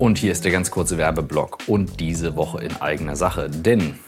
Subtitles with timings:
[0.00, 3.98] Und hier ist der ganz kurze Werbeblock und diese Woche in eigener Sache, denn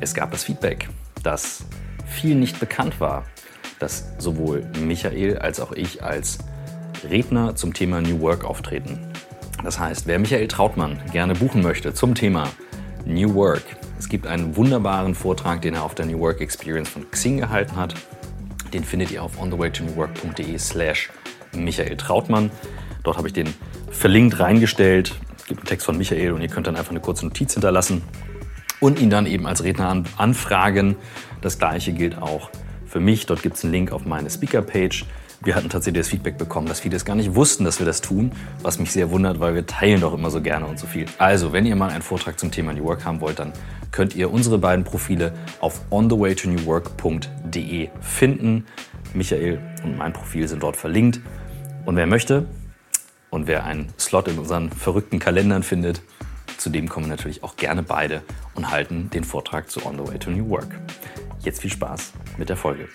[0.00, 0.88] es gab das Feedback,
[1.22, 1.64] dass
[2.06, 3.24] viel nicht bekannt war,
[3.78, 6.38] dass sowohl Michael als auch ich als
[7.10, 8.98] Redner zum Thema New Work auftreten.
[9.62, 12.48] Das heißt, wer Michael Trautmann gerne buchen möchte zum Thema
[13.04, 13.64] New Work,
[13.98, 17.76] es gibt einen wunderbaren Vortrag, den er auf der New Work Experience von Xing gehalten
[17.76, 17.94] hat.
[18.72, 21.10] Den findet ihr auf onthewaytonewwork.de slash
[21.54, 22.50] Michael Trautmann.
[23.02, 23.52] Dort habe ich den
[23.90, 25.14] verlinkt reingestellt.
[25.44, 28.00] Es gibt einen Text von Michael und ihr könnt dann einfach eine kurze Notiz hinterlassen
[28.80, 30.96] und ihn dann eben als Redner an, anfragen.
[31.42, 32.48] Das gleiche gilt auch
[32.86, 33.26] für mich.
[33.26, 35.04] Dort gibt es einen Link auf meine Speaker-Page.
[35.42, 38.00] Wir hatten tatsächlich das Feedback bekommen, dass viele es gar nicht wussten, dass wir das
[38.00, 41.04] tun, was mich sehr wundert, weil wir teilen doch immer so gerne und so viel.
[41.18, 43.52] Also, wenn ihr mal einen Vortrag zum Thema New Work haben wollt, dann
[43.90, 48.64] könnt ihr unsere beiden Profile auf onthewaytonewwork.de finden.
[49.12, 51.20] Michael und mein Profil sind dort verlinkt.
[51.84, 52.46] Und wer möchte,
[53.34, 56.02] und wer einen Slot in unseren verrückten Kalendern findet,
[56.56, 58.22] zu dem kommen natürlich auch gerne beide
[58.54, 60.68] und halten den Vortrag zu On the Way to New Work.
[61.40, 62.86] Jetzt viel Spaß mit der Folge.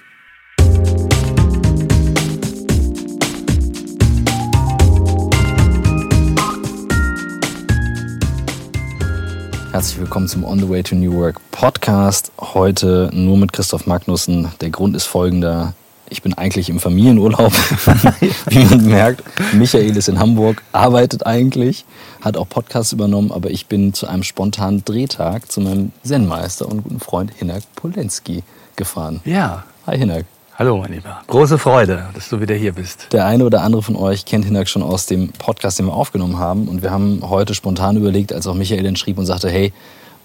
[9.73, 12.31] Herzlich willkommen zum On the Way to New Work Podcast.
[12.39, 14.47] Heute nur mit Christoph Magnussen.
[14.61, 15.73] Der Grund ist folgender.
[16.11, 17.53] Ich bin eigentlich im Familienurlaub,
[18.49, 19.23] wie man merkt.
[19.53, 21.85] Michael ist in Hamburg, arbeitet eigentlich,
[22.21, 26.83] hat auch Podcasts übernommen, aber ich bin zu einem spontanen Drehtag zu meinem Zen-Meister und
[26.83, 28.43] guten Freund Hinak Polenski
[28.75, 29.21] gefahren.
[29.23, 29.65] Ja.
[29.85, 30.25] Hi Hinak.
[30.55, 31.21] Hallo, mein Lieber.
[31.27, 33.07] Große Freude, dass du wieder hier bist.
[33.11, 36.39] Der eine oder andere von euch kennt Hinak schon aus dem Podcast, den wir aufgenommen
[36.39, 36.67] haben.
[36.67, 39.71] Und wir haben heute spontan überlegt, als auch Michael dann schrieb und sagte, hey,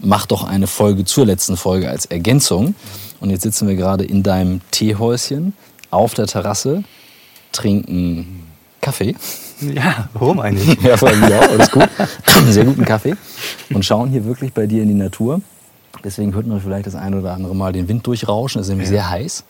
[0.01, 2.75] mach doch eine Folge zur letzten Folge als Ergänzung.
[3.21, 5.53] Und jetzt sitzen wir gerade in deinem Teehäuschen
[5.95, 6.85] auf der Terrasse,
[7.53, 8.43] trinken
[8.81, 9.15] Kaffee.
[9.61, 10.81] Ja, warum eigentlich?
[10.83, 11.89] ja, vor allem ja, alles gut.
[12.49, 13.15] Sehr guten Kaffee.
[13.73, 15.41] Und schauen hier wirklich bei dir in die Natur.
[16.03, 18.61] Deswegen hört man vielleicht das eine oder andere Mal den Wind durchrauschen.
[18.61, 18.95] Es ist nämlich ja.
[18.95, 19.45] sehr heiß.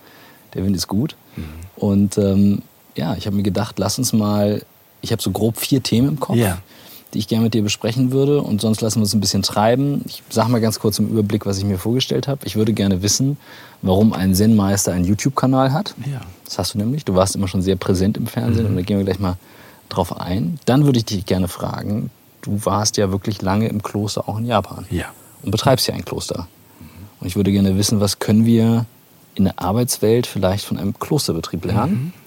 [0.55, 1.17] Der Wind ist gut.
[1.37, 1.45] Mhm.
[1.77, 2.63] Und ähm,
[2.97, 4.63] ja, ich habe mir gedacht, lass uns mal,
[5.01, 6.37] ich habe so grob vier Themen im Kopf.
[6.37, 6.59] Ja
[7.15, 8.43] die ich gerne mit dir besprechen würde.
[8.43, 10.03] Und sonst lassen wir uns ein bisschen treiben.
[10.07, 12.45] Ich sage mal ganz kurz im Überblick, was ich mir vorgestellt habe.
[12.45, 13.39] Ich würde gerne wissen,
[13.83, 15.95] warum ein Zen-Meister einen YouTube-Kanal hat.
[16.05, 16.21] Ja.
[16.45, 17.05] Das hast du nämlich.
[17.05, 18.71] Du warst immer schon sehr präsent im Fernsehen mhm.
[18.71, 19.37] und da gehen wir gleich mal
[19.89, 20.59] drauf ein.
[20.67, 22.11] Dann würde ich dich gerne fragen,
[22.43, 24.85] du warst ja wirklich lange im Kloster, auch in Japan.
[24.91, 25.07] Ja.
[25.43, 26.49] Und betreibst ja ein Kloster.
[26.81, 26.87] Mhm.
[27.21, 28.87] Und ich würde gerne wissen, was können wir
[29.37, 31.93] in der Arbeitswelt vielleicht von einem Klosterbetrieb lernen?
[31.93, 32.24] Mhm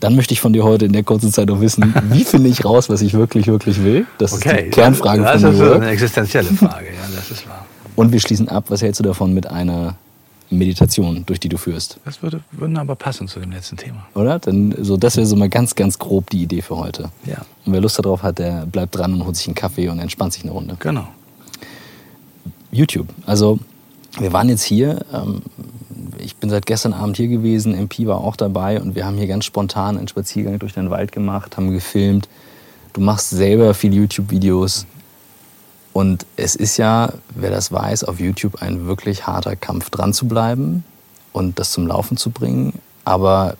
[0.00, 2.64] dann möchte ich von dir heute in der kurzen Zeit noch wissen, wie finde ich
[2.64, 4.06] raus, was ich wirklich, wirklich will?
[4.18, 4.56] Das okay.
[4.56, 5.58] ist die Kernfrage das von mir.
[5.58, 7.66] Das ist eine existenzielle Frage, ja, das ist wahr.
[7.96, 9.96] Und wir schließen ab, was hältst du davon mit einer
[10.50, 11.98] Meditation, durch die du führst?
[12.04, 14.06] Das würde wunderbar passen zu dem letzten Thema.
[14.14, 14.38] Oder?
[14.38, 17.10] Dann, so, das wäre so mal ganz, ganz grob die Idee für heute.
[17.24, 17.38] Ja.
[17.64, 20.32] Und wer Lust darauf hat, der bleibt dran und holt sich einen Kaffee und entspannt
[20.32, 20.76] sich eine Runde.
[20.78, 21.06] Genau.
[22.70, 23.08] YouTube.
[23.26, 23.58] Also,
[24.18, 25.42] wir waren jetzt hier, ähm,
[26.24, 29.26] ich bin seit gestern Abend hier gewesen, MP war auch dabei und wir haben hier
[29.26, 32.28] ganz spontan einen Spaziergang durch den Wald gemacht, haben gefilmt.
[32.94, 34.86] Du machst selber viele YouTube-Videos
[35.92, 40.26] und es ist ja, wer das weiß, auf YouTube ein wirklich harter Kampf dran zu
[40.26, 40.84] bleiben
[41.32, 42.74] und das zum Laufen zu bringen.
[43.04, 43.56] Aber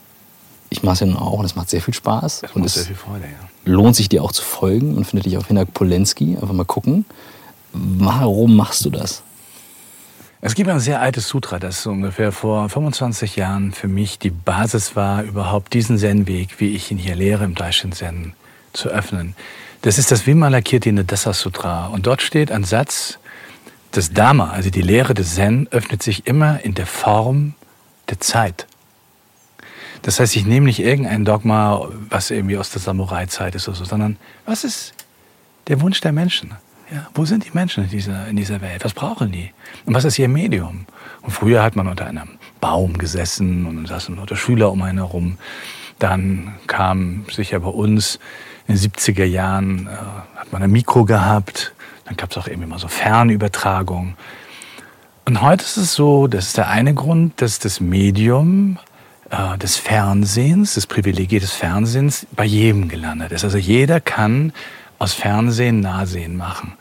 [0.70, 2.41] ich mache es ja nun auch und es macht sehr viel Spaß.
[2.41, 3.48] Das und macht sehr viel Freude, ja.
[3.72, 6.36] Lohnt sich dir auch zu folgen und findet dich auf Hinak Polenski.
[6.36, 7.04] Einfach mal gucken.
[7.72, 9.22] Warum machst du das?
[10.47, 14.94] Es gibt ein sehr altes Sutra, das ungefähr vor 25 Jahren für mich die Basis
[14.94, 18.34] war, überhaupt diesen Zen-Weg, wie ich ihn hier lehre im Daishin Zen,
[18.75, 19.34] zu öffnen.
[19.81, 21.87] Das ist das Vimalakirti Dasa Sutra.
[21.87, 23.19] Und dort steht ein Satz,
[23.93, 27.55] das Dharma, also die Lehre des Zen, öffnet sich immer in der Form
[28.11, 28.66] der Zeit.
[30.03, 33.87] Das heißt, ich nehme nicht irgendein Dogma, was irgendwie aus der Samurai-Zeit ist oder so,
[33.87, 34.93] sondern was ist
[35.69, 36.55] der Wunsch der Menschen?
[36.93, 38.84] Ja, wo sind die Menschen in dieser, in dieser Welt?
[38.84, 39.50] Was brauchen die?
[39.87, 40.87] Und was ist ihr Medium?
[41.22, 44.99] Und früher hat man unter einem Baum gesessen und dann saßen lauter Schüler um einen
[44.99, 45.39] herum.
[45.99, 48.19] Dann kam sicher bei uns
[48.67, 51.75] in den 70er Jahren, äh, hat man ein Mikro gehabt.
[52.05, 54.17] Dann gab es auch irgendwie mal so Fernübertragung.
[55.25, 58.79] Und heute ist es so, das ist der eine Grund, dass das Medium
[59.31, 63.44] äh, des Fernsehens, das Privileg des Fernsehens bei jedem gelandet ist.
[63.44, 64.53] Also jeder kann
[65.05, 66.73] aus Fernsehen Nahsehen machen.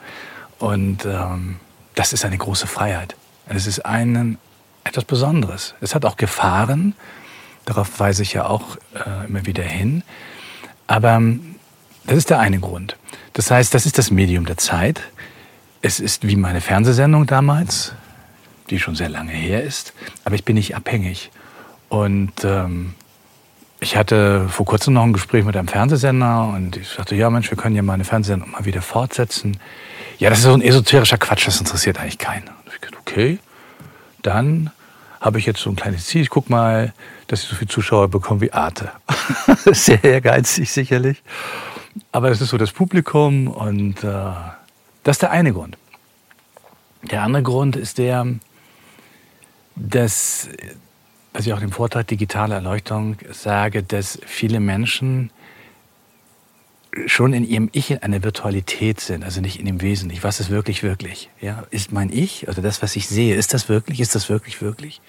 [0.58, 1.56] Und ähm,
[1.94, 3.16] das ist eine große Freiheit.
[3.46, 4.38] Es ist ein,
[4.82, 5.74] etwas Besonderes.
[5.82, 6.94] Es hat auch Gefahren,
[7.66, 10.02] darauf weise ich ja auch äh, immer wieder hin.
[10.86, 11.56] Aber ähm,
[12.06, 12.96] das ist der eine Grund.
[13.34, 15.02] Das heißt, das ist das Medium der Zeit.
[15.82, 17.92] Es ist wie meine Fernsehsendung damals,
[18.70, 19.92] die schon sehr lange her ist,
[20.24, 21.30] aber ich bin nicht abhängig.
[21.90, 22.94] Und ähm,
[23.84, 27.50] ich hatte vor kurzem noch ein Gespräch mit einem Fernsehsender und ich sagte, ja Mensch,
[27.50, 29.58] wir können ja mal eine Fernsehsendung mal wieder fortsetzen.
[30.18, 32.48] Ja, das ist so ein esoterischer Quatsch, das interessiert eigentlich keinen.
[32.72, 33.38] Ich dachte, okay,
[34.22, 34.70] dann
[35.20, 36.22] habe ich jetzt so ein kleines Ziel.
[36.22, 36.94] Ich guck mal,
[37.26, 38.90] dass ich so viele Zuschauer bekomme wie Arte.
[39.66, 41.22] Sehr ehrgeizig sicherlich.
[42.10, 44.32] Aber das ist so das Publikum und äh,
[45.02, 45.76] das ist der eine Grund.
[47.02, 48.26] Der andere Grund ist der,
[49.76, 50.48] dass,
[51.34, 55.30] was ich auch im Vortrag Digitale Erleuchtung sage, dass viele Menschen
[57.06, 60.22] schon in ihrem Ich in einer Virtualität sind, also nicht in dem Wesentlichen.
[60.22, 61.28] Was ist wirklich, wirklich?
[61.40, 64.62] Ja, ist mein Ich, also das, was ich sehe, ist das wirklich, ist das wirklich,
[64.62, 65.00] wirklich?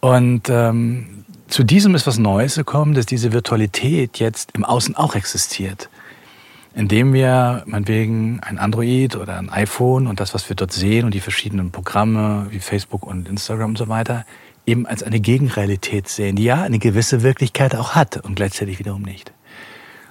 [0.00, 5.14] Und ähm, zu diesem ist was Neues gekommen, dass diese Virtualität jetzt im Außen auch
[5.14, 5.90] existiert.
[6.74, 11.14] Indem wir meinetwegen ein Android oder ein iPhone und das, was wir dort sehen und
[11.14, 14.24] die verschiedenen Programme wie Facebook und Instagram und so weiter,
[14.66, 19.02] eben als eine Gegenrealität sehen, die ja eine gewisse Wirklichkeit auch hat und gleichzeitig wiederum
[19.02, 19.32] nicht.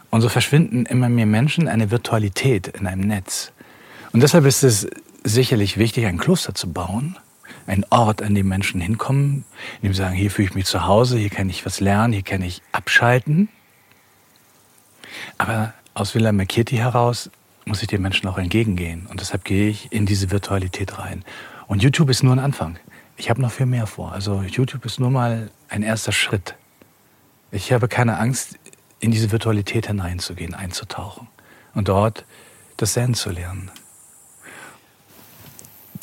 [0.10, 3.54] Und so verschwinden immer mehr Menschen eine Virtualität in einem Netz.
[4.12, 4.88] Und deshalb ist es
[5.24, 7.18] sicherlich wichtig, ein Kloster zu bauen,
[7.66, 9.46] ein Ort, an dem Menschen hinkommen,
[9.82, 12.12] in dem sie sagen, hier fühle ich mich zu Hause, hier kann ich was lernen,
[12.12, 13.48] hier kann ich abschalten.
[15.38, 17.30] Aber aus Villa Merkirti heraus
[17.66, 19.06] muss ich den Menschen auch entgegengehen.
[19.08, 21.24] Und deshalb gehe ich in diese Virtualität rein.
[21.68, 22.78] Und YouTube ist nur ein Anfang.
[23.22, 24.14] Ich habe noch viel mehr vor.
[24.14, 26.56] Also YouTube ist nur mal ein erster Schritt.
[27.52, 28.58] Ich habe keine Angst,
[29.00, 31.28] in diese Virtualität hineinzugehen, einzutauchen
[31.76, 32.26] und dort
[32.78, 33.70] das Zen zu lernen.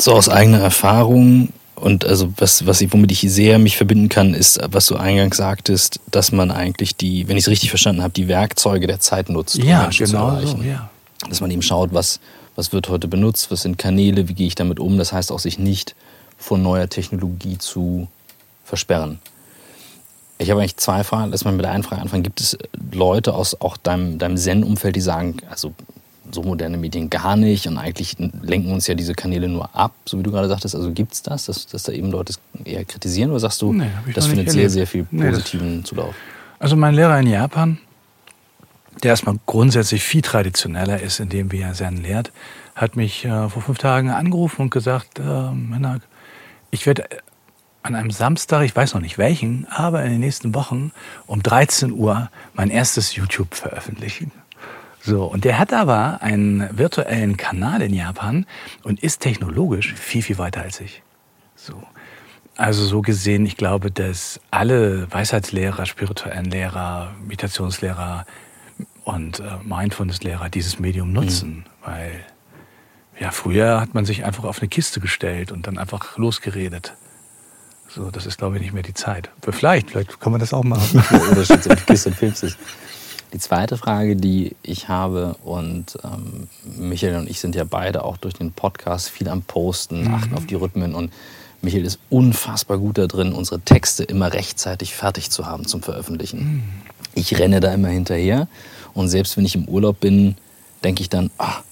[0.01, 4.33] So aus eigener Erfahrung und also was, was ich, womit ich sehr mich verbinden kann,
[4.33, 8.15] ist, was du eingangs sagtest, dass man eigentlich die, wenn ich es richtig verstanden habe,
[8.15, 10.59] die Werkzeuge der Zeit nutzt, um ja, Menschen genau zu erreichen.
[10.59, 10.89] So, ja.
[11.29, 12.21] Dass man eben schaut, was,
[12.55, 14.99] was wird heute benutzt, was sind Kanäle, wie gehe ich damit um.
[14.99, 15.97] Das heißt auch, sich nicht
[16.39, 18.09] vor neuer Technologie zu
[18.65, 19.19] versperren.
[20.39, 21.33] Ich habe eigentlich zwei Fragen.
[21.33, 22.23] Lass mal mit der einen Frage anfangen.
[22.23, 22.57] Gibt es
[22.93, 25.75] Leute aus auch deinem, deinem Zen-Umfeld, die sagen, also
[26.31, 30.19] so moderne Medien gar nicht und eigentlich lenken uns ja diese Kanäle nur ab, so
[30.19, 30.75] wie du gerade sagtest.
[30.75, 33.91] Also gibt es das, dass, dass da eben Leute eher kritisieren oder sagst du, nee,
[34.15, 36.15] das findet sehr, sehr viel positiven nee, Zulauf?
[36.59, 37.79] Also mein Lehrer in Japan,
[39.03, 42.33] der erstmal grundsätzlich viel traditioneller ist, indem wie er Zen lehrt,
[42.75, 46.01] hat mich äh, vor fünf Tagen angerufen und gesagt, äh, Männer,
[46.71, 47.09] ich werde
[47.83, 50.93] an einem Samstag, ich weiß noch nicht welchen, aber in den nächsten Wochen
[51.27, 54.33] um 13 Uhr mein erstes YouTube veröffentlichen.
[55.01, 58.47] So, und der hat aber einen virtuellen Kanal in Japan
[58.83, 61.03] und ist technologisch viel, viel weiter als ich.
[61.55, 61.83] So.
[62.57, 68.27] Also so gesehen, ich glaube, dass alle Weisheitslehrer, spirituellen Lehrer, Meditationslehrer
[69.05, 71.65] und äh, Mindfulnesslehrer dieses Medium nutzen, mhm.
[71.85, 72.25] weil
[73.21, 76.95] ja, früher hat man sich einfach auf eine Kiste gestellt und dann einfach losgeredet.
[77.89, 79.31] So, das ist, glaube ich, nicht mehr die Zeit.
[79.43, 81.03] Vielleicht, vielleicht kann man das auch machen.
[81.33, 82.57] Oder steht die Kiste und filmst es.
[83.33, 88.17] Die zweite Frage, die ich habe, und ähm, Michael und ich sind ja beide auch
[88.17, 90.15] durch den Podcast viel am Posten, mhm.
[90.15, 91.13] achten auf die Rhythmen und
[91.61, 96.39] Michael ist unfassbar gut da drin, unsere Texte immer rechtzeitig fertig zu haben zum Veröffentlichen.
[96.39, 96.63] Mhm.
[97.15, 98.49] Ich renne da immer hinterher
[98.95, 100.37] und selbst wenn ich im Urlaub bin,
[100.83, 101.63] denke ich dann, ah,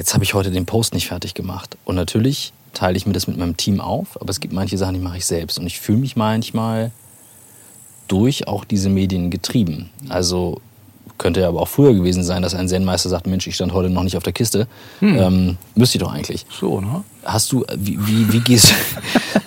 [0.00, 1.76] jetzt habe ich heute den Post nicht fertig gemacht.
[1.84, 4.94] Und natürlich teile ich mir das mit meinem Team auf, aber es gibt manche Sachen,
[4.94, 5.58] die mache ich selbst.
[5.58, 6.90] Und ich fühle mich manchmal
[8.08, 9.90] durch auch diese Medien getrieben.
[10.08, 10.62] Also
[11.18, 13.90] könnte ja aber auch früher gewesen sein, dass ein Zen-Meister sagt, Mensch, ich stand heute
[13.90, 14.68] noch nicht auf der Kiste.
[15.00, 15.18] Hm.
[15.18, 16.46] Ähm, müsste ich doch eigentlich.
[16.48, 17.04] So, ne?
[17.22, 18.72] Hast du, wie, wie, wie gehst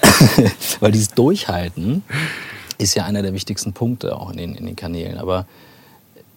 [0.81, 2.03] Weil dieses Durchhalten
[2.77, 5.17] ist ja einer der wichtigsten Punkte auch in den, in den Kanälen.
[5.17, 5.47] Aber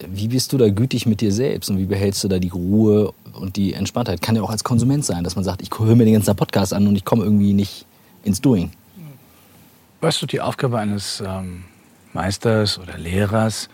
[0.00, 3.12] wie bist du da gütig mit dir selbst und wie behältst du da die Ruhe
[3.32, 4.20] und die Entspanntheit?
[4.20, 6.74] Kann ja auch als Konsument sein, dass man sagt, ich höre mir den ganzen Podcast
[6.74, 7.86] an und ich komme irgendwie nicht
[8.22, 8.70] ins Doing.
[10.00, 11.64] Weißt du, die Aufgabe eines ähm,
[12.12, 13.68] Meisters oder Lehrers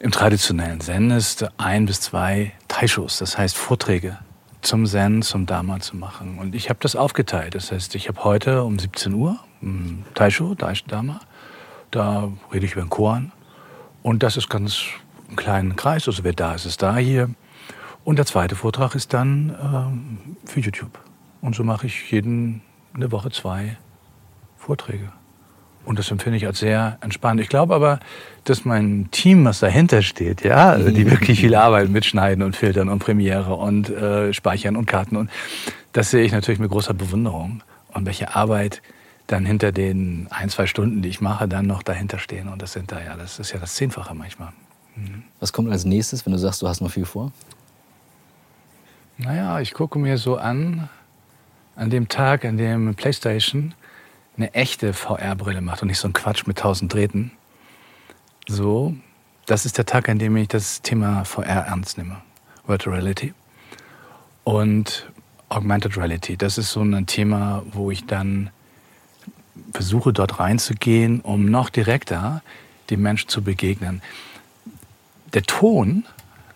[0.00, 4.18] im traditionellen Zen ist ein bis zwei Taishos, das heißt Vorträge
[4.60, 6.38] zum Zen, zum Dharma zu machen.
[6.38, 7.54] Und ich habe das aufgeteilt.
[7.54, 11.20] Das heißt, ich habe heute um 17 Uhr ein Taisho, Dharma.
[11.90, 13.32] Da rede ich über den Koan.
[14.02, 14.84] Und das ist ganz
[15.30, 16.06] ein kleinen Kreis.
[16.06, 17.30] Also wer da ist, ist da hier.
[18.04, 20.98] Und der zweite Vortrag ist dann ähm, für YouTube.
[21.40, 22.62] Und so mache ich jeden
[22.94, 23.76] eine Woche zwei
[24.56, 25.10] Vorträge.
[25.84, 27.40] Und das empfinde ich als sehr entspannt.
[27.40, 28.00] Ich glaube aber,
[28.44, 32.88] dass mein Team, was dahinter steht, ja, also die wirklich viel Arbeit mitschneiden und filtern
[32.88, 35.30] und Premiere und äh, speichern und Karten und
[35.92, 37.62] das sehe ich natürlich mit großer Bewunderung.
[37.88, 38.82] Und welche Arbeit
[39.26, 42.48] dann hinter den ein, zwei Stunden, die ich mache, dann noch dahinter stehen.
[42.48, 44.52] Und das sind da ja, das ist ja das Zehnfache manchmal.
[45.40, 47.32] Was kommt als nächstes, wenn du sagst, du hast noch viel vor?
[49.18, 50.88] Naja, ich gucke mir so an,
[51.76, 53.74] an dem Tag, an dem PlayStation
[54.36, 57.30] eine echte VR-Brille macht und nicht so ein Quatsch mit tausend Drähten,
[58.48, 58.94] So,
[59.46, 62.16] das ist der Tag, an dem ich das Thema VR ernst nehme.
[62.66, 63.32] Virtual Reality.
[64.42, 65.10] Und
[65.48, 66.36] Augmented Reality.
[66.36, 68.50] Das ist so ein Thema, wo ich dann
[69.72, 72.42] versuche, dort reinzugehen, um noch direkter
[72.90, 74.02] dem Menschen zu begegnen.
[75.34, 76.04] Der Ton,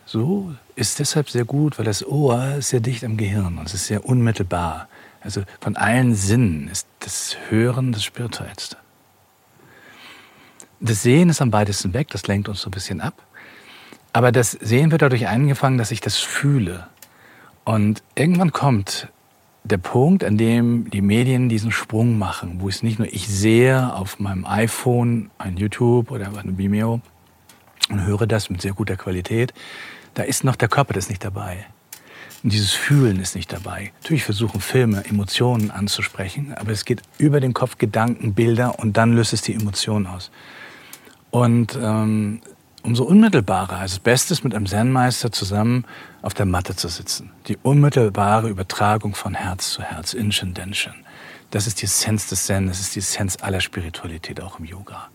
[0.07, 3.75] so, ist deshalb sehr gut, weil das Ohr ist sehr dicht am Gehirn und es
[3.75, 4.89] ist sehr unmittelbar.
[5.21, 8.77] Also von allen Sinnen ist das Hören das Spirituellste.
[10.81, 13.15] Das Sehen ist am weitesten weg, das lenkt uns so ein bisschen ab.
[14.13, 16.87] Aber das Sehen wird dadurch eingefangen, dass ich das fühle.
[17.65, 19.09] Und irgendwann kommt
[19.65, 23.93] der Punkt, an dem die Medien diesen Sprung machen, wo es nicht nur ich sehe
[23.93, 27.03] auf meinem iPhone ein YouTube oder ein Vimeo
[27.89, 29.53] und höre das mit sehr guter Qualität,
[30.15, 31.67] da ist noch der Körper, das ist nicht dabei.
[32.43, 33.93] Und dieses Fühlen ist nicht dabei.
[34.03, 39.13] Natürlich versuchen Filme Emotionen anzusprechen, aber es geht über den Kopf Gedanken, Bilder und dann
[39.13, 40.31] löst es die Emotion aus.
[41.31, 42.41] Und ähm,
[42.83, 43.79] umso unmittelbarer.
[43.79, 45.85] Also das Beste ist, mit einem Zen-Meister zusammen
[46.23, 47.31] auf der Matte zu sitzen.
[47.47, 50.95] Die unmittelbare Übertragung von Herz zu Herz, Inshin Denshin.
[51.51, 55.09] Das ist die Essenz des Zen, das ist die Essenz aller Spiritualität, auch im Yoga.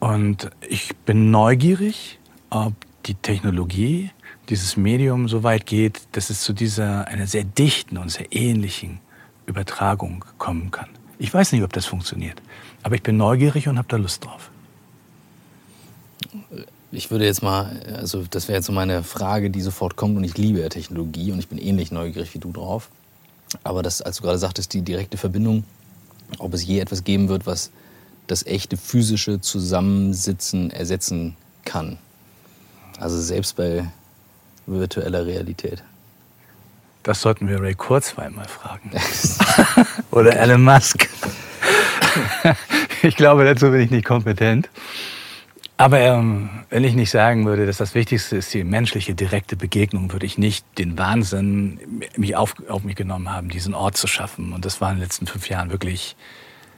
[0.00, 2.72] Und ich bin neugierig, ob
[3.06, 4.10] die Technologie,
[4.48, 8.98] dieses Medium so weit geht, dass es zu dieser einer sehr dichten und sehr ähnlichen
[9.46, 10.88] Übertragung kommen kann.
[11.18, 12.40] Ich weiß nicht, ob das funktioniert,
[12.82, 14.50] aber ich bin neugierig und habe da Lust drauf.
[16.92, 20.24] Ich würde jetzt mal, also das wäre jetzt so meine Frage, die sofort kommt und
[20.24, 22.90] ich liebe ja Technologie und ich bin ähnlich neugierig wie du drauf.
[23.62, 25.64] Aber das, als du gerade sagtest, die direkte Verbindung,
[26.38, 27.70] ob es je etwas geben wird, was
[28.30, 31.98] das echte physische Zusammensitzen ersetzen kann.
[32.98, 33.90] Also selbst bei
[34.66, 35.82] virtueller Realität.
[37.02, 38.90] Das sollten wir Ray Kurzweil mal fragen.
[40.10, 41.08] Oder Elon Musk.
[43.02, 44.68] ich glaube, dazu bin ich nicht kompetent.
[45.78, 50.12] Aber ähm, wenn ich nicht sagen würde, dass das Wichtigste ist die menschliche direkte Begegnung,
[50.12, 51.80] würde ich nicht den Wahnsinn
[52.18, 54.52] mich auf, auf mich genommen haben, diesen Ort zu schaffen.
[54.52, 56.16] Und das war in den letzten fünf Jahren wirklich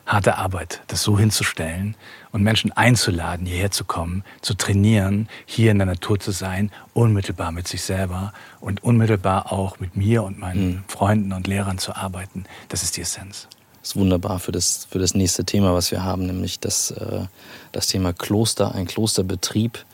[0.07, 1.97] harte Arbeit, das so hinzustellen
[2.33, 7.53] und Menschen einzuladen, hierher zu kommen, zu trainieren, hier in der Natur zu sein, unmittelbar
[7.53, 10.85] mit sich selber und unmittelbar auch mit mir und meinen mhm.
[10.89, 12.45] Freunden und Lehrern zu arbeiten.
[12.69, 13.49] Das ist die Essenz
[13.83, 17.25] ist wunderbar für das, für das nächste Thema, was wir haben, nämlich das, äh,
[17.73, 19.85] das Thema Kloster, ein Klosterbetrieb.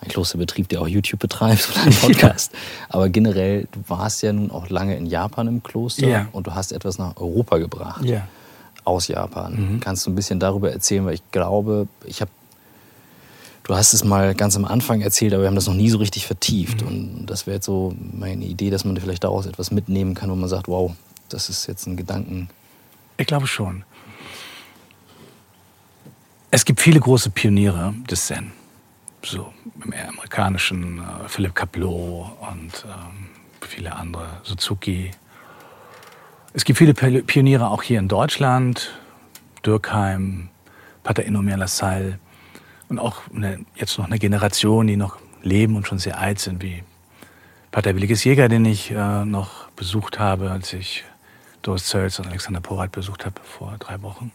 [0.00, 2.52] Ein Klosterbetrieb, der auch YouTube betreibt oder einen Podcast.
[2.52, 2.58] Ja.
[2.90, 6.28] Aber generell, du warst ja nun auch lange in Japan im Kloster ja.
[6.30, 8.04] und du hast etwas nach Europa gebracht.
[8.04, 8.28] Ja.
[8.88, 9.74] Aus Japan.
[9.74, 9.80] Mhm.
[9.80, 12.30] Kannst du ein bisschen darüber erzählen, weil ich glaube, ich habe
[13.64, 15.98] Du hast es mal ganz am Anfang erzählt, aber wir haben das noch nie so
[15.98, 16.80] richtig vertieft.
[16.80, 16.88] Mhm.
[16.88, 20.34] Und das wäre jetzt so meine Idee, dass man vielleicht daraus etwas mitnehmen kann, wo
[20.34, 20.94] man sagt, wow,
[21.28, 22.48] das ist jetzt ein Gedanken,
[23.18, 23.84] ich glaube schon.
[26.50, 28.52] Es gibt viele große Pioniere des Zen.
[29.22, 29.52] So
[29.84, 33.28] im amerikanischen äh, Philipp Kaplow und ähm,
[33.60, 35.10] viele andere, Suzuki.
[36.58, 38.98] Es gibt viele Pioniere auch hier in Deutschland,
[39.64, 40.48] Dürkheim,
[41.04, 42.18] Pater Inomir Lassalle
[42.88, 46.60] und auch eine, jetzt noch eine Generation, die noch leben und schon sehr alt sind,
[46.60, 46.82] wie
[47.70, 51.04] Pater Williges Jäger, den ich äh, noch besucht habe, als ich
[51.62, 54.32] Doris Zölz und Alexander Porat besucht habe vor drei Wochen,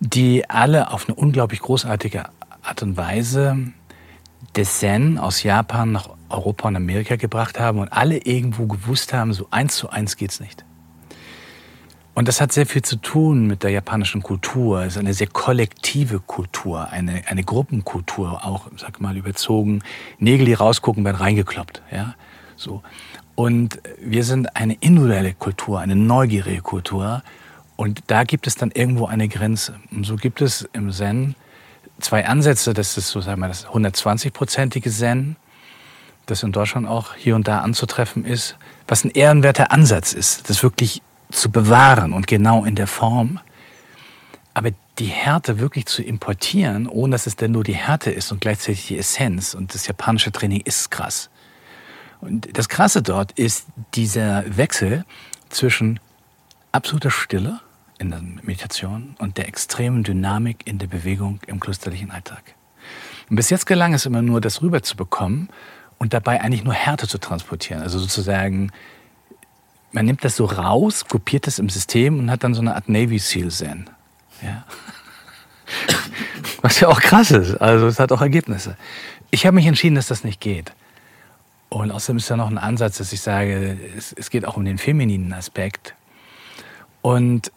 [0.00, 2.24] die alle auf eine unglaublich großartige
[2.60, 3.56] Art und Weise
[4.54, 9.32] des Zen aus Japan nach Europa und Amerika gebracht haben und alle irgendwo gewusst haben,
[9.32, 10.66] so eins zu eins geht's nicht.
[12.20, 14.82] Und das hat sehr viel zu tun mit der japanischen Kultur.
[14.82, 19.82] Es ist eine sehr kollektive Kultur, eine, eine Gruppenkultur, auch, sag mal, überzogen.
[20.18, 21.80] Nägel, die rausgucken, werden reingekloppt.
[21.90, 22.14] Ja?
[22.56, 22.82] So.
[23.36, 27.22] Und wir sind eine individuelle Kultur, eine neugierige Kultur.
[27.76, 29.76] Und da gibt es dann irgendwo eine Grenze.
[29.90, 31.36] Und so gibt es im Zen
[32.00, 32.74] zwei Ansätze.
[32.74, 35.36] Das ist so, sagen wir, das 120-prozentige Zen,
[36.26, 40.62] das in Deutschland auch hier und da anzutreffen ist, was ein ehrenwerter Ansatz ist, das
[40.62, 41.00] wirklich
[41.30, 43.40] zu bewahren und genau in der Form.
[44.54, 48.40] Aber die Härte wirklich zu importieren, ohne dass es denn nur die Härte ist und
[48.40, 49.54] gleichzeitig die Essenz.
[49.54, 51.30] Und das japanische Training ist krass.
[52.20, 55.04] Und das Krasse dort ist dieser Wechsel
[55.48, 56.00] zwischen
[56.72, 57.60] absoluter Stille
[57.98, 62.54] in der Meditation und der extremen Dynamik in der Bewegung im klösterlichen Alltag.
[63.28, 65.48] Und bis jetzt gelang es immer nur, das rüberzubekommen
[65.98, 67.82] und dabei eigentlich nur Härte zu transportieren.
[67.82, 68.72] Also sozusagen,
[69.92, 72.88] man nimmt das so raus, kopiert das im System und hat dann so eine Art
[72.88, 73.90] Navy SEAL Zen.
[74.42, 74.64] Ja.
[76.62, 77.60] Was ja auch krass ist.
[77.60, 78.76] Also es hat auch Ergebnisse.
[79.30, 80.72] Ich habe mich entschieden, dass das nicht geht.
[81.68, 84.64] Und außerdem ist da noch ein Ansatz, dass ich sage, es, es geht auch um
[84.64, 85.94] den femininen Aspekt.
[87.00, 87.52] Und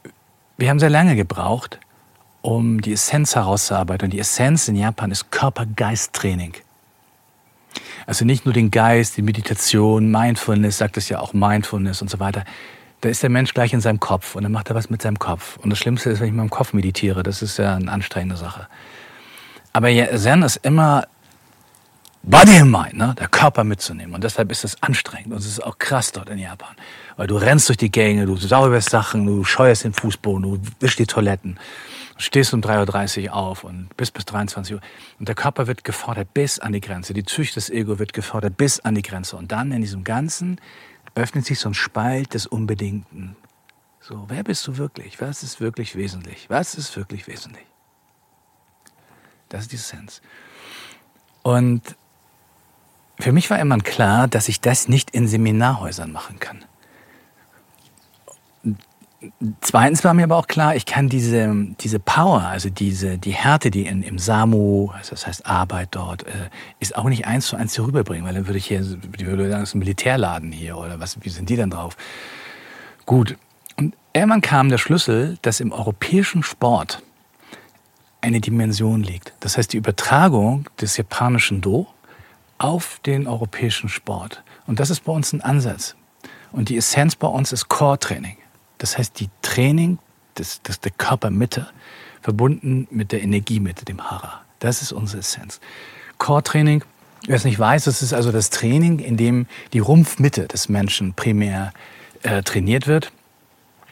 [0.57, 1.79] wir haben sehr lange gebraucht,
[2.41, 4.05] um die Essenz herauszuarbeiten.
[4.05, 6.53] Und die Essenz in Japan ist Körper-Geist-Training.
[8.05, 12.19] Also nicht nur den Geist, die Meditation, Mindfulness, sagt es ja auch Mindfulness und so
[12.19, 12.43] weiter.
[13.01, 15.19] Da ist der Mensch gleich in seinem Kopf und dann macht er was mit seinem
[15.19, 15.57] Kopf.
[15.57, 18.37] Und das Schlimmste ist, wenn ich mit meinem Kopf meditiere, das ist ja eine anstrengende
[18.37, 18.67] Sache.
[19.73, 21.05] Aber Zen ist immer
[22.21, 23.13] Body and Mind, ne?
[23.19, 24.15] der Körper mitzunehmen.
[24.15, 26.75] Und deshalb ist es anstrengend und es ist auch krass dort in Japan.
[27.17, 30.99] Weil du rennst durch die Gänge, du sauberst Sachen, du scheuerst den Fußboden, du wischst
[30.99, 31.59] die Toiletten
[32.17, 34.81] stehst um 3.30 Uhr auf und bis bis 23 Uhr.
[35.19, 37.13] Und der Körper wird gefordert bis an die Grenze.
[37.13, 39.35] Die Psyche des Ego wird gefordert bis an die Grenze.
[39.35, 40.59] Und dann in diesem Ganzen
[41.15, 43.35] öffnet sich so ein Spalt des Unbedingten.
[43.99, 45.21] So, wer bist du wirklich?
[45.21, 46.49] Was ist wirklich wesentlich?
[46.49, 47.65] Was ist wirklich wesentlich?
[49.49, 50.21] Das ist die Essenz.
[51.41, 51.95] Und
[53.19, 56.65] für mich war immer klar, dass ich das nicht in Seminarhäusern machen kann.
[59.61, 63.71] Zweitens war mir aber auch klar, ich kann diese, diese Power, also diese, die Härte,
[63.71, 66.49] die in, im SAMU, also das heißt Arbeit dort, äh,
[66.79, 69.49] ist auch nicht eins zu eins hier rüberbringen, weil dann würde ich hier, die würde
[69.49, 71.95] sagen, das ist ein Militärladen hier oder was, wie sind die denn drauf?
[73.05, 73.37] Gut.
[73.77, 77.01] Und irgendwann kam der Schlüssel, dass im europäischen Sport
[78.21, 79.33] eine Dimension liegt.
[79.39, 81.87] Das heißt, die Übertragung des japanischen Do
[82.57, 84.43] auf den europäischen Sport.
[84.67, 85.95] Und das ist bei uns ein Ansatz.
[86.51, 88.37] Und die Essenz bei uns ist Core-Training.
[88.83, 89.97] Das heißt, die Training
[90.37, 91.67] des, des, der Körpermitte
[92.21, 94.41] verbunden mit der Energiemitte, dem Hara.
[94.59, 95.61] Das ist unsere Essenz.
[96.17, 96.83] Core-Training,
[97.25, 101.13] wer es nicht weiß, das ist also das Training, in dem die Rumpfmitte des Menschen
[101.13, 101.71] primär
[102.23, 103.13] äh, trainiert wird.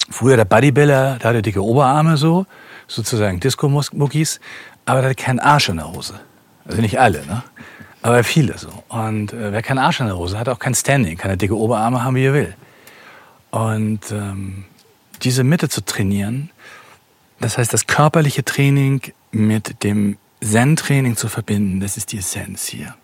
[0.09, 2.45] Früher der Bodybuilder, da hatte dicke Oberarme so,
[2.89, 4.41] sozusagen Disco-Muckis,
[4.83, 6.19] aber der hatte keinen Arsch in der Hose.
[6.65, 7.43] Also nicht alle, ne?
[8.01, 8.83] aber viele so.
[8.89, 11.55] Und äh, wer keinen Arsch in der Hose hat, auch kein Standing, kann er dicke
[11.55, 12.55] Oberarme haben, wie er will.
[13.51, 14.65] Und ähm,
[15.23, 16.49] diese Mitte zu trainieren.
[17.39, 19.01] Das heißt, das körperliche Training
[19.31, 22.95] mit dem Zen-Training zu verbinden, das ist die Essenz hier.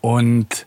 [0.00, 0.66] Und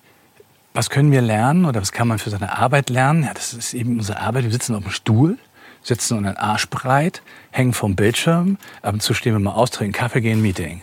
[0.74, 3.24] was können wir lernen oder was kann man für seine Arbeit lernen?
[3.24, 4.44] Ja, das ist eben unsere Arbeit.
[4.44, 5.38] Wir sitzen auf dem Stuhl,
[5.84, 9.94] sitzen unseren Arsch breit, hängen vom Bildschirm, ab und zu stehen wir mal aus, trinken
[9.94, 10.82] Kaffee, gehen Meeting.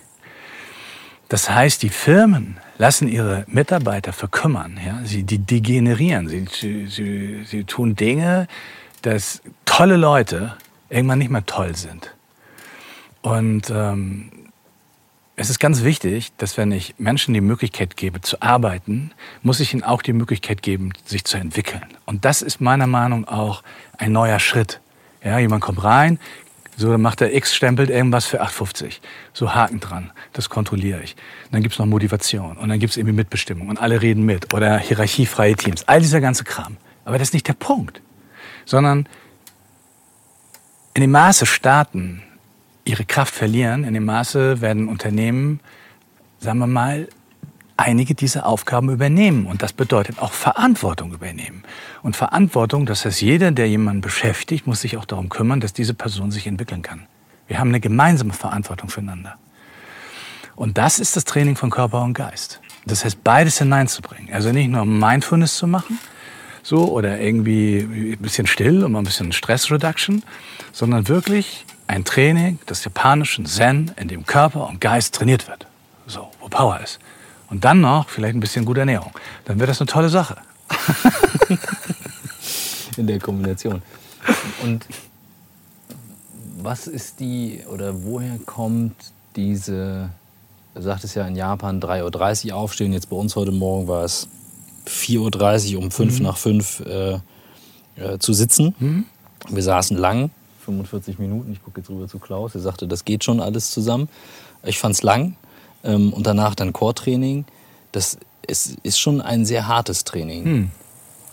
[1.28, 4.78] Das heißt, die Firmen lassen ihre Mitarbeiter verkümmern.
[4.84, 5.00] Ja?
[5.04, 6.28] Sie die degenerieren.
[6.28, 8.48] Sie, sie, sie, sie tun Dinge,
[9.02, 10.56] dass tolle Leute
[10.88, 12.14] irgendwann nicht mehr toll sind.
[13.22, 14.30] Und ähm,
[15.36, 19.12] es ist ganz wichtig, dass wenn ich Menschen die Möglichkeit gebe zu arbeiten,
[19.42, 21.84] muss ich ihnen auch die Möglichkeit geben, sich zu entwickeln.
[22.04, 23.62] Und das ist meiner Meinung nach auch
[23.98, 24.80] ein neuer Schritt.
[25.24, 26.18] Ja, jemand kommt rein,
[26.76, 28.98] so macht er X, stempelt irgendwas für 8,50.
[29.32, 31.16] So Haken dran, das kontrolliere ich.
[31.46, 34.78] Und dann gibt's noch Motivation und dann gibt's irgendwie Mitbestimmung und alle reden mit oder
[34.78, 35.86] hierarchiefreie Teams.
[35.88, 36.76] All dieser ganze Kram.
[37.04, 38.00] Aber das ist nicht der Punkt
[38.64, 39.08] sondern
[40.94, 42.22] in dem Maße Staaten
[42.84, 45.60] ihre Kraft verlieren, in dem Maße werden Unternehmen,
[46.38, 47.08] sagen wir mal,
[47.76, 49.46] einige dieser Aufgaben übernehmen.
[49.46, 51.64] Und das bedeutet auch Verantwortung übernehmen.
[52.02, 55.94] Und Verantwortung, das heißt, jeder, der jemanden beschäftigt, muss sich auch darum kümmern, dass diese
[55.94, 57.06] Person sich entwickeln kann.
[57.48, 59.36] Wir haben eine gemeinsame Verantwortung füreinander.
[60.54, 62.60] Und das ist das Training von Körper und Geist.
[62.86, 64.32] Das heißt, beides hineinzubringen.
[64.32, 65.98] Also nicht nur Mindfulness zu machen,
[66.62, 70.22] so oder irgendwie ein bisschen still und mal ein bisschen Stress Reduction,
[70.72, 75.66] sondern wirklich ein Training des japanischen Zen, in dem Körper und Geist trainiert wird.
[76.06, 76.98] So, wo Power ist.
[77.50, 79.12] Und dann noch vielleicht ein bisschen gute Ernährung.
[79.44, 80.36] Dann wird das eine tolle Sache.
[82.96, 83.82] in der Kombination.
[84.62, 84.86] Und
[86.62, 88.94] was ist die oder woher kommt
[89.36, 90.10] diese,
[90.74, 94.28] du sagtest ja in Japan 3.30 Uhr aufstehen, jetzt bei uns heute Morgen war es
[94.86, 96.24] 4.30 Uhr um 5 mhm.
[96.24, 97.12] nach 5 äh,
[97.96, 98.74] äh, zu sitzen.
[98.78, 99.04] Mhm.
[99.48, 100.30] Wir saßen lang,
[100.64, 101.52] 45 Minuten.
[101.52, 102.54] Ich gucke jetzt rüber zu Klaus.
[102.54, 104.08] Er sagte, das geht schon alles zusammen.
[104.64, 105.36] Ich fand es lang.
[105.84, 107.44] Ähm, und danach dann Core-Training.
[107.90, 110.44] Das ist, ist schon ein sehr hartes Training.
[110.44, 110.70] Mhm.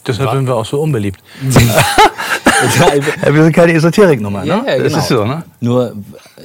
[0.08, 1.22] Deshalb sind wir auch so unbeliebt.
[3.32, 4.48] wir sind keine Esoterik-Nummer, ne?
[4.48, 4.84] Ja, ja, genau.
[4.84, 5.44] Das ist so, ne?
[5.60, 5.96] Nur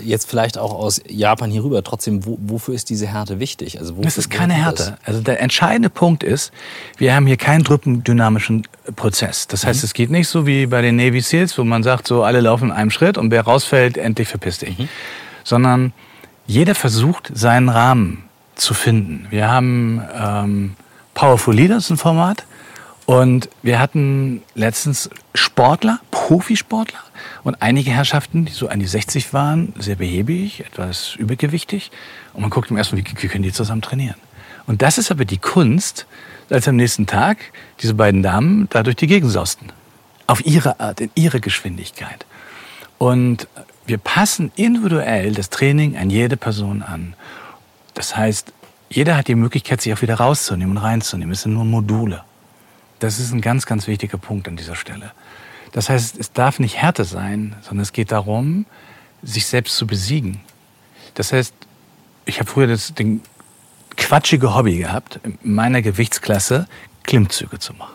[0.03, 1.83] jetzt vielleicht auch aus Japan hier rüber.
[1.83, 3.79] Trotzdem, wo, wofür ist diese Härte wichtig?
[3.79, 4.97] Also wofür, das ist keine Härte.
[5.05, 6.53] Also der entscheidende Punkt ist,
[6.97, 9.47] wir haben hier keinen druppendynamischen Prozess.
[9.49, 9.87] Das heißt, mhm.
[9.87, 12.67] es geht nicht so wie bei den Navy Seals, wo man sagt, so alle laufen
[12.67, 14.79] in einem Schritt und wer rausfällt, endlich verpisst dich.
[14.79, 14.89] Mhm.
[15.43, 15.93] Sondern
[16.47, 18.25] jeder versucht, seinen Rahmen
[18.55, 19.27] zu finden.
[19.31, 20.75] Wir haben ähm,
[21.15, 22.45] Powerful Leaders, ein Format.
[23.07, 27.01] Und wir hatten letztens Sportler, Profisportler
[27.43, 31.91] und einige Herrschaften, die so an die 60 waren, sehr behäbig, etwas übergewichtig.
[32.33, 34.17] Und man guckt im ersten wie können die zusammen trainieren?
[34.67, 36.07] Und das ist aber die Kunst,
[36.49, 39.69] als am nächsten Tag diese beiden Damen da durch die Gegend sausten.
[40.27, 42.25] Auf ihre Art, in ihre Geschwindigkeit.
[42.97, 43.47] Und
[43.85, 47.15] wir passen individuell das Training an jede Person an.
[47.93, 48.53] Das heißt,
[48.89, 51.33] jeder hat die Möglichkeit, sich auch wieder rauszunehmen und reinzunehmen.
[51.33, 52.23] Es sind nur Module.
[53.05, 55.13] Das ist ein ganz, ganz wichtiger Punkt an dieser Stelle.
[55.73, 58.65] Das heißt, es darf nicht Härte sein, sondern es geht darum,
[59.23, 60.41] sich selbst zu besiegen.
[61.13, 61.53] Das heißt,
[62.25, 63.21] ich habe früher das den
[63.99, 66.67] quatschige Hobby gehabt, in meiner Gewichtsklasse
[67.03, 67.95] Klimmzüge zu machen,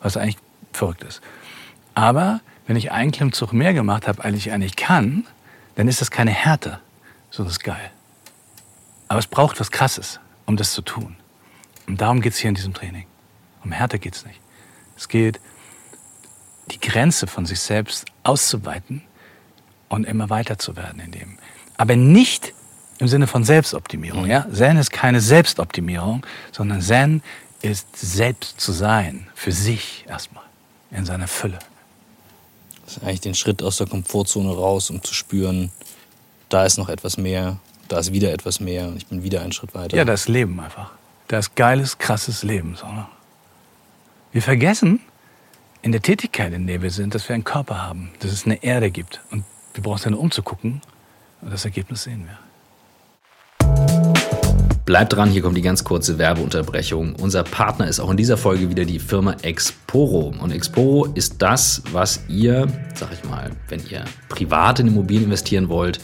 [0.00, 0.38] was eigentlich
[0.72, 1.22] verrückt ist.
[1.94, 5.26] Aber wenn ich einen Klimmzug mehr gemacht habe, als ich eigentlich kann,
[5.74, 6.78] dann ist das keine Härte,
[7.32, 7.90] sondern das ist geil.
[9.08, 11.16] Aber es braucht was Krasses, um das zu tun.
[11.88, 13.06] Und darum geht es hier in diesem Training.
[13.66, 14.40] Um Härte geht es nicht.
[14.96, 15.40] Es geht,
[16.70, 19.02] die Grenze von sich selbst auszuweiten
[19.88, 21.38] und immer weiter zu werden in dem.
[21.76, 22.54] Aber nicht
[22.98, 24.26] im Sinne von Selbstoptimierung.
[24.26, 24.46] Ja?
[24.52, 27.22] Zen ist keine Selbstoptimierung, sondern Zen
[27.60, 30.44] ist selbst zu sein, für sich erstmal,
[30.92, 31.58] in seiner Fülle.
[32.84, 35.72] Das ist eigentlich den Schritt aus der Komfortzone raus, um zu spüren,
[36.50, 39.50] da ist noch etwas mehr, da ist wieder etwas mehr und ich bin wieder einen
[39.50, 39.96] Schritt weiter.
[39.96, 40.92] Ja, das Leben einfach.
[41.26, 42.76] Das geiles, krasses Leben.
[42.76, 43.06] So, ne?
[44.36, 45.00] Wir vergessen
[45.80, 48.62] in der Tätigkeit, in der wir sind, dass wir einen Körper haben, dass es eine
[48.62, 49.22] Erde gibt.
[49.30, 50.82] Und wir brauchen es dann umzugucken
[51.40, 52.38] und das Ergebnis sehen wir.
[54.84, 57.14] Bleibt dran, hier kommt die ganz kurze Werbeunterbrechung.
[57.14, 60.34] Unser Partner ist auch in dieser Folge wieder die Firma Exporo.
[60.38, 65.70] Und Exporo ist das, was ihr, sag ich mal, wenn ihr privat in Immobilien investieren
[65.70, 65.98] wollt,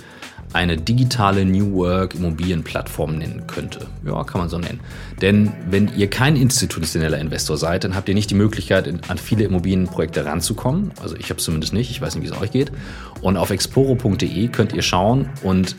[0.53, 3.87] eine digitale New Work Immobilienplattform nennen könnte.
[4.05, 4.81] Ja, kann man so nennen.
[5.21, 9.45] Denn wenn ihr kein institutioneller Investor seid, dann habt ihr nicht die Möglichkeit, an viele
[9.45, 10.93] Immobilienprojekte ranzukommen.
[11.01, 11.91] Also ich habe es zumindest nicht.
[11.91, 12.73] Ich weiß nicht, wie es euch geht.
[13.21, 15.77] Und auf exporo.de könnt ihr schauen und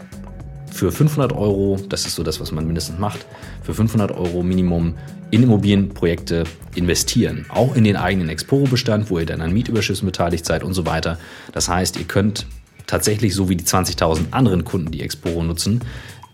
[0.72, 3.26] für 500 Euro, das ist so das, was man mindestens macht,
[3.62, 4.96] für 500 Euro Minimum
[5.30, 7.46] in Immobilienprojekte investieren.
[7.50, 11.20] Auch in den eigenen Exporo-Bestand, wo ihr dann an Mietüberschüssen beteiligt seid und so weiter.
[11.52, 12.48] Das heißt, ihr könnt
[12.88, 15.82] tatsächlich so wie die 20.000 anderen Kunden, die Exporo nutzen,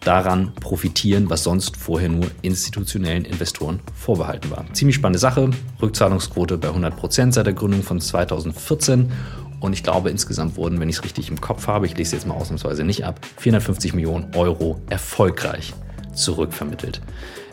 [0.02, 4.66] daran profitieren, was sonst vorher nur institutionellen Investoren vorbehalten war.
[4.74, 5.50] Ziemlich spannende Sache.
[5.82, 9.12] Rückzahlungsquote bei 100 Prozent seit der Gründung von 2014
[9.60, 12.26] und ich glaube, insgesamt wurden, wenn ich es richtig im Kopf habe, ich lese jetzt
[12.26, 15.74] mal ausnahmsweise nicht ab, 450 Millionen Euro erfolgreich
[16.14, 17.02] zurückvermittelt.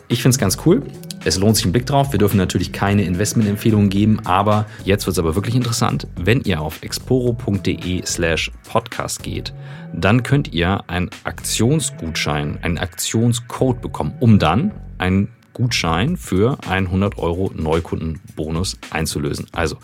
[0.07, 0.83] Ich finde es ganz cool.
[1.25, 2.11] Es lohnt sich einen Blick drauf.
[2.13, 6.07] Wir dürfen natürlich keine Investmentempfehlungen geben, aber jetzt wird es aber wirklich interessant.
[6.15, 9.53] Wenn ihr auf exporo.de slash podcast geht,
[9.93, 17.17] dann könnt ihr einen Aktionsgutschein, einen Aktionscode bekommen, um dann einen Gutschein für einen 100
[17.17, 19.47] Euro Neukundenbonus einzulösen.
[19.51, 19.77] Also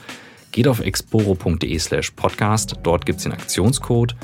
[0.54, 4.16] Geht auf exporo.de slash podcast, dort gibt es den Aktionscode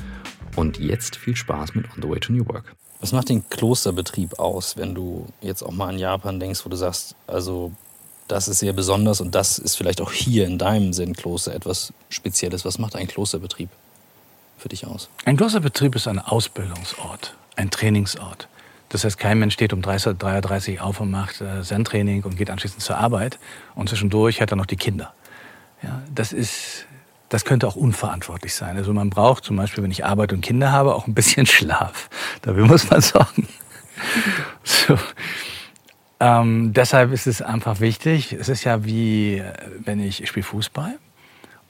[0.56, 2.76] und jetzt viel Spaß mit On the Way to New Work.
[3.00, 6.76] Was macht den Klosterbetrieb aus, wenn du jetzt auch mal an Japan denkst, wo du
[6.76, 7.72] sagst, also
[8.28, 12.66] das ist sehr besonders und das ist vielleicht auch hier in deinem Zen-Kloster etwas Spezielles.
[12.66, 13.70] Was macht ein Klosterbetrieb
[14.58, 15.10] für dich aus?
[15.26, 18.48] Ein Klosterbetrieb ist ein Ausbildungsort, ein Trainingsort.
[18.90, 22.50] Das heißt, kein Mensch steht um 3.30 Uhr auf und macht äh, Zen-Training und geht
[22.50, 23.40] anschließend zur Arbeit
[23.76, 25.14] und zwischendurch hat er noch die Kinder.
[25.82, 26.86] Ja, das ist,
[27.30, 28.76] das könnte auch unverantwortlich sein.
[28.78, 32.10] Also man braucht zum Beispiel, wenn ich Arbeit und Kinder habe, auch ein bisschen Schlaf.
[32.42, 33.48] Dafür muss man sorgen.
[34.64, 34.98] So.
[36.22, 38.32] Ähm, deshalb ist es einfach wichtig.
[38.32, 40.98] Es ist ja wie, äh, wenn ich, ich spiele Fußball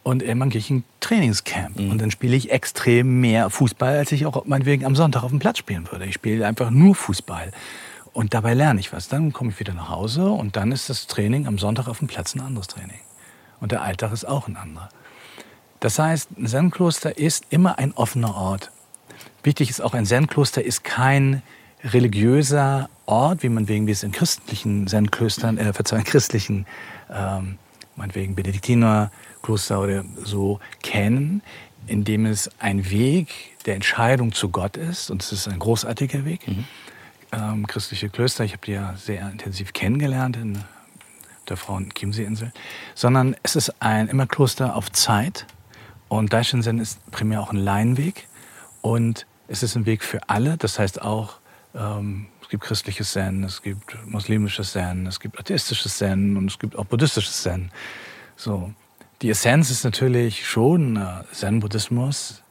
[0.03, 1.91] und irgendwann gehe ich in ein Trainingscamp mhm.
[1.91, 5.39] und dann spiele ich extrem mehr Fußball, als ich auch meinetwegen am Sonntag auf dem
[5.39, 6.05] Platz spielen würde.
[6.05, 7.51] Ich spiele einfach nur Fußball.
[8.13, 9.07] Und dabei lerne ich was.
[9.07, 12.07] Dann komme ich wieder nach Hause und dann ist das Training am Sonntag auf dem
[12.07, 12.99] Platz ein anderes Training
[13.59, 14.89] und der Alltag ist auch ein anderer.
[15.79, 18.71] Das heißt, ein Zen-Kloster ist immer ein offener Ort.
[19.43, 21.41] Wichtig ist auch, ein Zen-Kloster ist kein
[21.83, 26.65] religiöser Ort, wie man wegen wie es in christlichen Zen-Klöstern, äh, Verzeihung, christlichen,
[27.09, 27.57] ähm,
[27.95, 31.41] meinetwegen Benediktinerkloster oder so kennen,
[31.87, 33.33] in dem es ein Weg
[33.65, 35.09] der Entscheidung zu Gott ist.
[35.09, 36.47] Und es ist ein großartiger Weg.
[36.47, 36.65] Mhm.
[37.31, 40.59] Ähm, christliche Klöster, ich habe die ja sehr intensiv kennengelernt in
[41.47, 42.51] der Frauen-Chiemsee-Insel,
[42.95, 45.45] sondern es ist ein Immerkloster auf Zeit
[46.09, 48.27] und Daishinsen ist primär auch ein Laienweg
[48.81, 51.39] und es ist ein Weg für alle, das heißt auch,
[51.75, 56.59] ähm, es gibt christliches Zen, es gibt muslimisches Zen, es gibt atheistisches Zen und es
[56.59, 57.71] gibt auch buddhistisches Zen.
[58.35, 58.73] So.
[59.21, 62.41] Die Essenz ist natürlich schon äh, Zen-Buddhismus,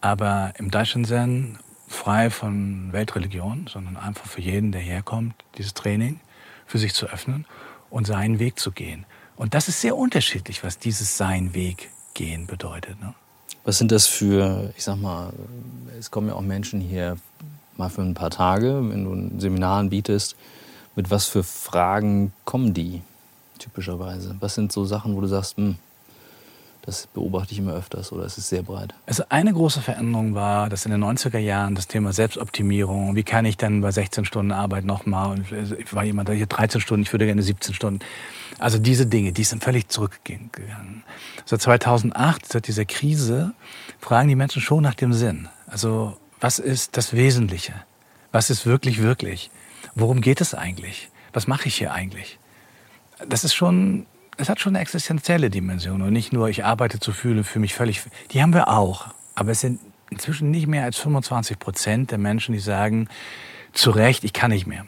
[0.00, 6.20] aber im Daishin-Zen frei von Weltreligion, sondern einfach für jeden, der herkommt, dieses Training
[6.66, 7.46] für sich zu öffnen
[7.90, 9.06] und seinen Weg zu gehen.
[9.36, 13.00] Und das ist sehr unterschiedlich, was dieses Sein Weg gehen bedeutet.
[13.00, 13.14] Ne?
[13.64, 15.32] Was sind das für, ich sag mal,
[15.98, 17.16] es kommen ja auch Menschen hier
[17.76, 20.34] mal für ein paar Tage, wenn du ein Seminar anbietest.
[20.96, 23.02] Mit was für Fragen kommen die
[23.58, 24.34] typischerweise?
[24.40, 25.76] Was sind so Sachen, wo du sagst, hm,
[26.86, 28.94] Das beobachte ich immer öfters oder ist es sehr breit?
[29.06, 33.44] Also eine große Veränderung war, dass in den 90er Jahren das Thema Selbstoptimierung, wie kann
[33.44, 35.42] ich dann bei 16 Stunden Arbeit nochmal,
[35.78, 37.98] ich war jemand, der hier 13 Stunden, ich würde gerne 17 Stunden.
[38.60, 41.02] Also diese Dinge, die sind völlig zurückgegangen.
[41.44, 43.52] Seit 2008, seit dieser Krise,
[43.98, 45.48] fragen die Menschen schon nach dem Sinn.
[45.66, 47.74] Also was ist das Wesentliche?
[48.30, 49.50] Was ist wirklich, wirklich?
[49.96, 51.10] Worum geht es eigentlich?
[51.32, 52.38] Was mache ich hier eigentlich?
[53.28, 57.12] Das ist schon es hat schon eine existenzielle Dimension und nicht nur, ich arbeite zu
[57.12, 58.02] fühlen, für mich völlig.
[58.32, 59.08] Die haben wir auch.
[59.34, 63.08] Aber es sind inzwischen nicht mehr als 25 Prozent der Menschen, die sagen,
[63.72, 64.86] zu Recht, ich kann nicht mehr.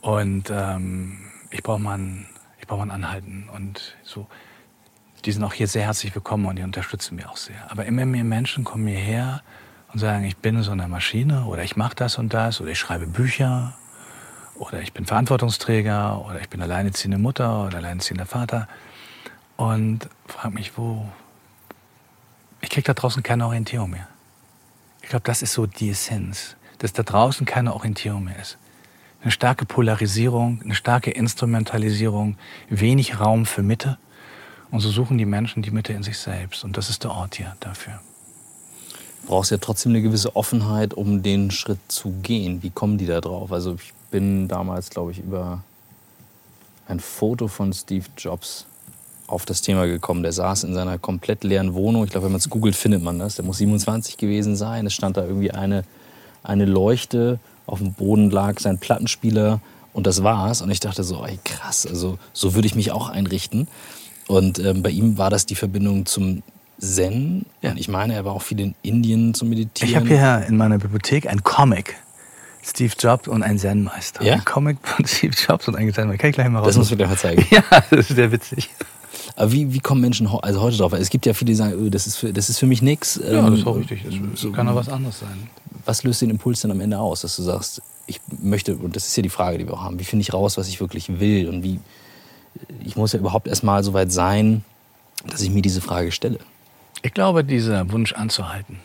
[0.00, 1.18] Und ähm,
[1.50, 1.98] ich brauche mal,
[2.72, 3.48] brauch mal ein Anhalten.
[3.54, 4.26] Und so,
[5.24, 7.70] die sind auch hier sehr herzlich willkommen und die unterstützen mich auch sehr.
[7.70, 9.42] Aber immer mehr Menschen kommen hierher
[9.92, 12.78] und sagen, ich bin so eine Maschine oder ich mache das und das oder ich
[12.78, 13.74] schreibe Bücher
[14.62, 18.68] oder ich bin Verantwortungsträger oder ich bin alleineziehende Mutter oder alleineziehender Vater
[19.56, 21.06] und frage mich, wo.
[22.60, 24.06] Ich kriege da draußen keine Orientierung mehr.
[25.02, 28.56] Ich glaube, das ist so die Essenz, dass da draußen keine Orientierung mehr ist.
[29.20, 32.36] Eine starke Polarisierung, eine starke Instrumentalisierung,
[32.68, 33.98] wenig Raum für Mitte.
[34.70, 36.62] Und so suchen die Menschen die Mitte in sich selbst.
[36.62, 38.00] Und das ist der Ort hier dafür.
[39.22, 42.62] Du brauchst ja trotzdem eine gewisse Offenheit, um den Schritt zu gehen.
[42.62, 43.52] Wie kommen die da drauf?
[43.52, 45.64] Also ich bin damals, glaube ich, über
[46.86, 48.66] ein Foto von Steve Jobs
[49.26, 50.22] auf das Thema gekommen.
[50.22, 52.04] Der saß in seiner komplett leeren Wohnung.
[52.04, 53.36] Ich glaube, wenn man es googelt, findet man das.
[53.36, 54.86] Der muss 27 gewesen sein.
[54.86, 55.82] Es stand da irgendwie eine,
[56.44, 57.40] eine Leuchte.
[57.66, 59.60] Auf dem Boden lag sein Plattenspieler
[59.92, 60.62] und das war's.
[60.62, 63.68] Und ich dachte so, ey, krass, also so würde ich mich auch einrichten.
[64.28, 66.42] Und ähm, bei ihm war das die Verbindung zum
[66.78, 67.46] Zen.
[67.62, 67.70] Ja.
[67.70, 69.90] Und ich meine, er war auch viel in Indien zum Meditieren.
[69.90, 71.96] Ich habe hier in meiner Bibliothek ein Comic
[72.62, 74.24] Steve Jobs und ein Zen-Meister.
[74.24, 74.34] Ja?
[74.34, 76.18] Ein Comic von Steve Jobs und ein Zen-Meister.
[76.18, 76.68] Kann ich gleich mal raus.
[76.68, 77.44] Das musst du dir mal zeigen.
[77.50, 78.70] ja, das ist sehr witzig.
[79.36, 80.92] Aber wie, wie kommen Menschen also heute drauf?
[80.92, 83.20] Es gibt ja viele, die sagen, oh, das, ist für, das ist für mich nichts.
[83.22, 84.04] Ja, das ist auch richtig.
[84.04, 85.48] Das so, kann auch was anderes sein.
[85.84, 89.06] Was löst den Impuls dann am Ende aus, dass du sagst, ich möchte, und das
[89.06, 91.20] ist ja die Frage, die wir auch haben, wie finde ich raus, was ich wirklich
[91.20, 91.48] will?
[91.48, 91.80] Und wie,
[92.84, 94.64] ich muss ja überhaupt erstmal so weit sein,
[95.26, 96.38] dass ich mir diese Frage stelle.
[97.02, 98.78] Ich glaube, dieser Wunsch anzuhalten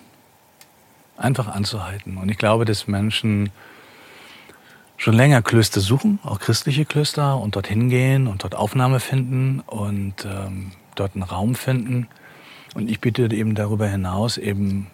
[1.18, 2.18] einfach anzuhalten.
[2.18, 3.50] Und ich glaube, dass Menschen
[4.98, 10.26] schon länger Klöster suchen, auch christliche Klöster, und dorthin gehen und dort Aufnahme finden und
[10.26, 12.08] ähm, dort einen Raum finden.
[12.74, 14.88] Und ich biete eben darüber hinaus eben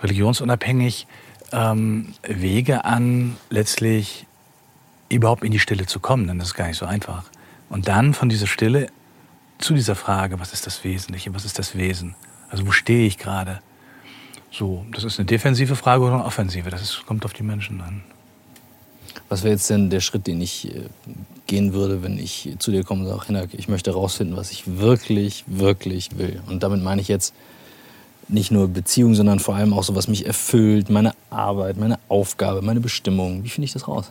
[0.00, 1.06] religionsunabhängig
[1.52, 4.26] ähm, Wege an, letztlich
[5.08, 7.24] überhaupt in die Stille zu kommen, denn das ist gar nicht so einfach.
[7.68, 8.88] Und dann von dieser Stille
[9.58, 12.14] zu dieser Frage, was ist das Wesentliche, was ist das Wesen?
[12.50, 13.60] Also wo stehe ich gerade?
[14.58, 16.70] So, das ist eine defensive Frage oder eine offensive.
[16.70, 18.02] Das ist, kommt auf die Menschen an.
[19.28, 20.84] Was wäre jetzt denn der Schritt, den ich äh,
[21.46, 24.78] gehen würde, wenn ich zu dir komme und sage, Hinak, ich möchte herausfinden, was ich
[24.78, 26.42] wirklich, wirklich will?
[26.46, 27.34] Und damit meine ich jetzt
[28.28, 32.62] nicht nur Beziehung, sondern vor allem auch so, was mich erfüllt, meine Arbeit, meine Aufgabe,
[32.62, 33.44] meine Bestimmung.
[33.44, 34.10] Wie finde ich das raus?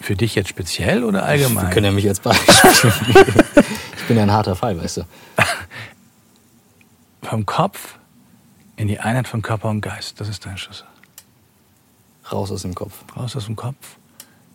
[0.00, 1.66] Für dich jetzt speziell oder allgemein?
[1.66, 2.54] Wir können ja mich jetzt Beispiel.
[3.98, 5.02] ich bin ja ein harter Fall, weißt du.
[7.22, 7.98] Vom Kopf
[8.76, 10.20] in die Einheit von Körper und Geist.
[10.20, 10.86] Das ist dein Schlüssel.
[12.30, 13.04] Raus aus dem Kopf.
[13.16, 13.96] Raus aus dem Kopf.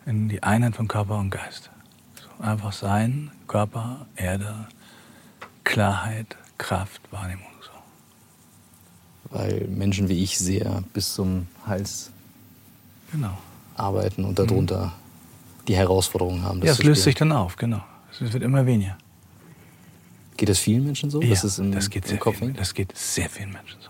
[0.05, 1.69] In die Einheit von Körper und Geist.
[2.15, 4.67] So, einfach sein, Körper, Erde,
[5.63, 7.45] Klarheit, Kraft, Wahrnehmung.
[7.61, 9.37] So.
[9.37, 12.11] Weil Menschen wie ich sehr bis zum Hals
[13.11, 13.37] genau.
[13.75, 15.65] arbeiten und darunter mhm.
[15.67, 16.63] die Herausforderungen haben.
[16.63, 17.83] ja, es löst sich dann auf, genau.
[18.11, 18.97] Es wird immer weniger.
[20.37, 21.21] Geht das vielen Menschen so?
[21.21, 23.89] Ja, das, im, das, geht im Kopf viel, das geht sehr vielen Menschen so.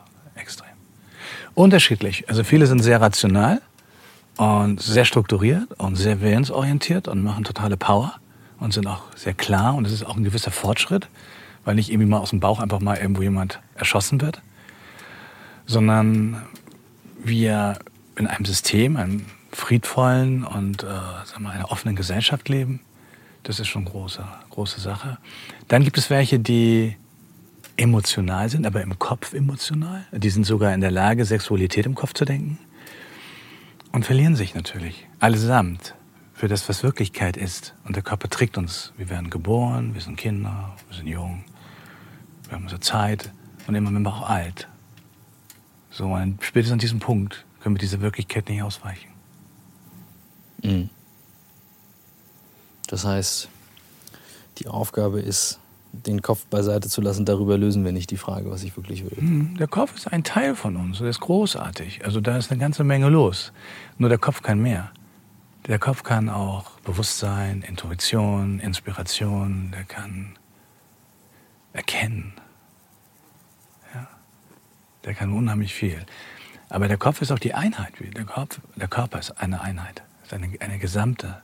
[1.57, 2.29] Unterschiedlich.
[2.29, 3.63] Also viele sind sehr rational
[4.37, 8.13] und sehr strukturiert und sehr willensorientiert und machen totale Power
[8.59, 11.07] und sind auch sehr klar und es ist auch ein gewisser Fortschritt,
[11.65, 14.39] weil nicht irgendwie mal aus dem Bauch einfach mal irgendwo jemand erschossen wird,
[15.65, 16.43] sondern
[17.23, 17.79] wir
[18.17, 22.81] in einem System, einem friedvollen und äh, sagen wir, einer offenen Gesellschaft leben.
[23.41, 25.17] Das ist schon eine große, große Sache.
[25.69, 26.97] Dann gibt es welche, die
[27.77, 30.05] emotional sind, aber im Kopf emotional.
[30.11, 32.57] Die sind sogar in der Lage, Sexualität im Kopf zu denken.
[33.91, 35.95] Und verlieren sich natürlich, allesamt,
[36.33, 37.73] für das, was Wirklichkeit ist.
[37.85, 38.93] Und der Körper trägt uns.
[38.95, 41.43] Wir werden geboren, wir sind Kinder, wir sind jung,
[42.43, 43.31] wir haben unsere Zeit
[43.65, 44.67] und immer sind wir auch alt.
[45.89, 49.09] So, und spätestens an diesem Punkt können wir dieser Wirklichkeit nicht ausweichen.
[50.61, 50.89] Mhm.
[52.85, 53.49] Das heißt,
[54.59, 55.59] die Aufgabe ist,
[55.91, 59.17] den Kopf beiseite zu lassen, darüber lösen wir nicht die Frage, was ich wirklich will.
[59.17, 62.05] Hm, der Kopf ist ein Teil von uns, der ist großartig.
[62.05, 63.51] Also da ist eine ganze Menge los.
[63.97, 64.91] Nur der Kopf kann mehr.
[65.67, 70.37] Der Kopf kann auch Bewusstsein, Intuition, Inspiration, der kann
[71.73, 72.33] erkennen.
[75.03, 76.05] Der kann unheimlich viel.
[76.67, 77.93] Aber der Kopf ist auch die Einheit.
[77.99, 80.03] Der, Kopf, der Körper ist eine Einheit.
[80.23, 81.41] Ist eine, eine gesamte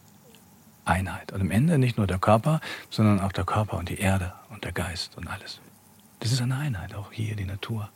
[0.86, 1.32] Einheit.
[1.32, 4.63] Und am Ende nicht nur der Körper, sondern auch der Körper und die Erde und
[4.63, 5.60] der Geist und alles.
[6.19, 7.89] Das ist eine Einheit, auch hier die Natur.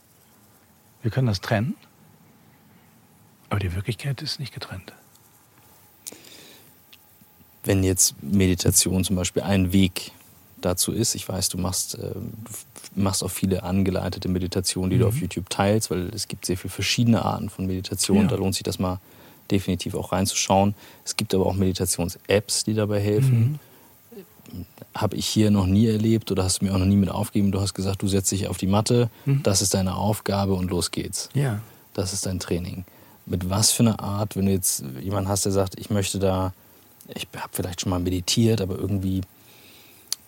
[1.02, 1.76] Wir können das trennen,
[3.50, 4.94] aber die Wirklichkeit ist nicht getrennt.
[7.64, 10.12] Wenn jetzt Meditation zum Beispiel ein Weg
[10.62, 15.02] dazu ist, ich weiß, du machst, äh, du machst auch viele angeleitete Meditationen, die mhm.
[15.02, 15.22] du auf mhm.
[15.22, 18.24] YouTube teilst, weil es gibt sehr viele verschiedene Arten von Meditation.
[18.24, 18.28] Ja.
[18.28, 19.00] Da lohnt sich das mal
[19.52, 20.76] definitiv auch reinzuschauen.
[21.06, 23.60] Es gibt aber auch Meditations-Apps, die dabei helfen.
[24.54, 24.66] Mhm.
[24.96, 27.52] Habe ich hier noch nie erlebt oder hast du mir auch noch nie mit aufgegeben.
[27.52, 29.44] Du hast gesagt, du setzt dich auf die Matte, mhm.
[29.44, 31.30] das ist deine Aufgabe und los geht's.
[31.34, 31.60] Ja.
[31.94, 32.86] Das ist dein Training.
[33.26, 36.54] Mit was für einer Art, wenn du jetzt jemanden hast, der sagt, ich möchte da,
[37.14, 39.22] ich habe vielleicht schon mal meditiert, aber irgendwie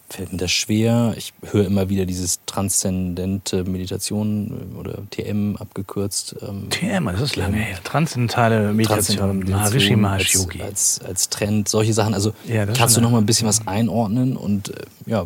[0.10, 1.14] fällt mir das schwer.
[1.18, 6.36] Ich höre immer wieder dieses transzendente Meditation äh, oder TM abgekürzt.
[6.42, 7.78] Ähm, TM, das ist lange her.
[7.84, 10.62] Transzendentale Meditation, Maharishi Mahesh Yogi.
[10.62, 12.14] Als, als, als, Trend, solche Sachen.
[12.14, 15.26] Also ja, kannst du noch mal ein bisschen was einordnen und äh, ja,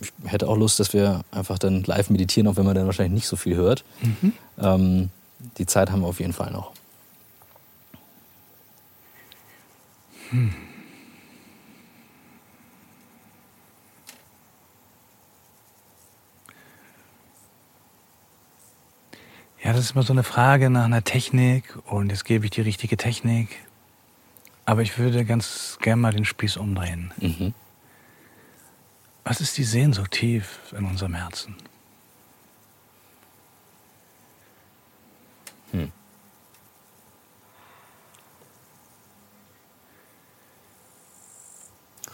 [0.00, 3.14] ich hätte auch Lust, dass wir einfach dann live meditieren, auch wenn man dann wahrscheinlich
[3.14, 3.84] nicht so viel hört.
[4.00, 4.32] Mhm.
[4.58, 5.10] Ähm,
[5.58, 6.72] die Zeit haben wir auf jeden Fall noch.
[10.30, 10.52] Hm.
[19.72, 22.60] Ja, das ist immer so eine Frage nach einer Technik und jetzt gebe ich die
[22.60, 23.56] richtige Technik.
[24.66, 27.10] Aber ich würde ganz gern mal den Spieß umdrehen.
[27.16, 27.54] Mhm.
[29.24, 31.56] Was ist die Sehnsucht tief in unserem Herzen?
[35.70, 35.90] Hm.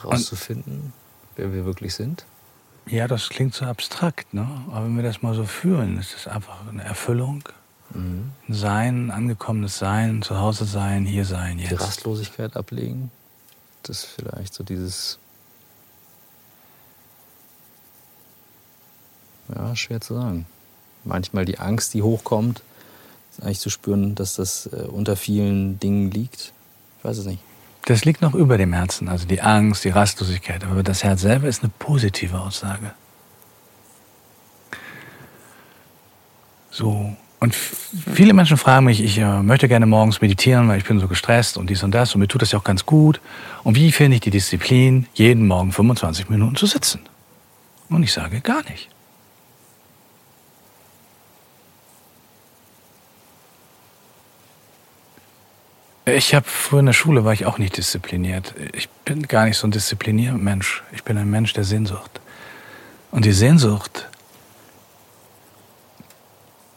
[0.05, 0.92] Rauszufinden,
[1.35, 2.25] wer wir wirklich sind?
[2.90, 4.46] Ja, das klingt so abstrakt, ne?
[4.70, 7.44] aber wenn wir das mal so fühlen, ist es einfach eine Erfüllung.
[7.90, 8.33] Mhm.
[8.48, 11.70] Ein Sein, angekommenes Sein, zu Hause sein, hier sein, jetzt.
[11.70, 13.11] Die Rastlosigkeit ablegen,
[13.83, 15.18] das ist vielleicht so dieses.
[19.55, 20.46] Ja, schwer zu sagen.
[21.05, 22.62] Manchmal die Angst, die hochkommt,
[23.31, 26.53] ist eigentlich zu spüren, dass das äh, unter vielen Dingen liegt.
[26.98, 27.42] Ich weiß es nicht.
[27.88, 30.62] Das liegt noch über dem Herzen, also die Angst, die Rastlosigkeit.
[30.62, 32.92] Aber das Herz selber ist eine positive Aussage.
[36.70, 37.16] So.
[37.40, 41.09] Und viele Menschen fragen mich, ich äh, möchte gerne morgens meditieren, weil ich bin so
[41.09, 43.22] gestresst und dies und das und mir tut das ja auch ganz gut.
[43.64, 47.01] Und wie finde ich die Disziplin, jeden Morgen 25 Minuten zu sitzen?
[47.88, 48.90] Und ich sage gar nicht.
[56.14, 58.55] Ich habe früher in der Schule war ich auch nicht diszipliniert.
[58.73, 60.83] Ich bin gar nicht so ein disziplinierter Mensch.
[60.92, 62.21] Ich bin ein Mensch der Sehnsucht.
[63.11, 64.09] Und die Sehnsucht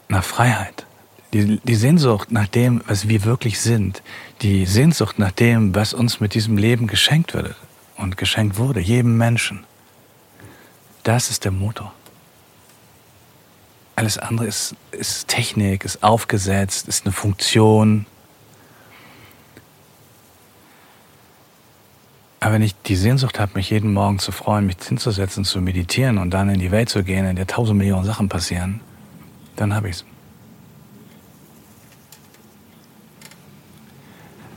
[0.09, 0.85] nach Freiheit,
[1.33, 4.01] die, die Sehnsucht nach dem, was wir wirklich sind,
[4.41, 7.55] die Sehnsucht nach dem, was uns mit diesem Leben geschenkt wird
[7.95, 9.63] und geschenkt wurde, jedem Menschen,
[11.03, 11.93] das ist der Motor.
[13.95, 18.05] Alles andere ist, ist Technik, ist aufgesetzt, ist eine Funktion,
[22.43, 26.17] Aber wenn ich die Sehnsucht habe, mich jeden Morgen zu freuen, mich hinzusetzen, zu meditieren
[26.17, 28.81] und dann in die Welt zu gehen, in der tausend Millionen Sachen passieren,
[29.55, 30.05] dann habe ich es.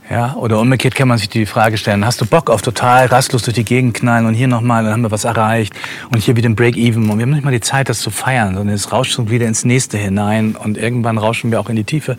[0.09, 3.43] Ja, oder umgekehrt kann man sich die Frage stellen, hast du Bock auf total rastlos
[3.43, 5.73] durch die Gegend knallen und hier nochmal, dann haben wir was erreicht
[6.11, 8.55] und hier wieder ein Break-Even und wir haben nicht mal die Zeit, das zu feiern,
[8.55, 12.17] sondern es rauscht wieder ins nächste hinein und irgendwann rauschen wir auch in die Tiefe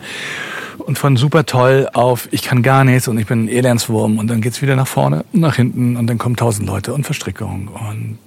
[0.87, 4.27] und von super toll auf ich kann gar nichts und ich bin ein Elendswurm und
[4.27, 7.67] dann geht's wieder nach vorne und nach hinten und dann kommen tausend Leute und Verstrickung
[7.67, 8.17] und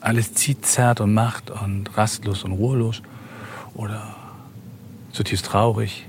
[0.00, 3.00] alles zieht, zerrt und macht und rastlos und ruhelos
[3.74, 4.14] oder
[5.12, 6.04] zutiefst traurig.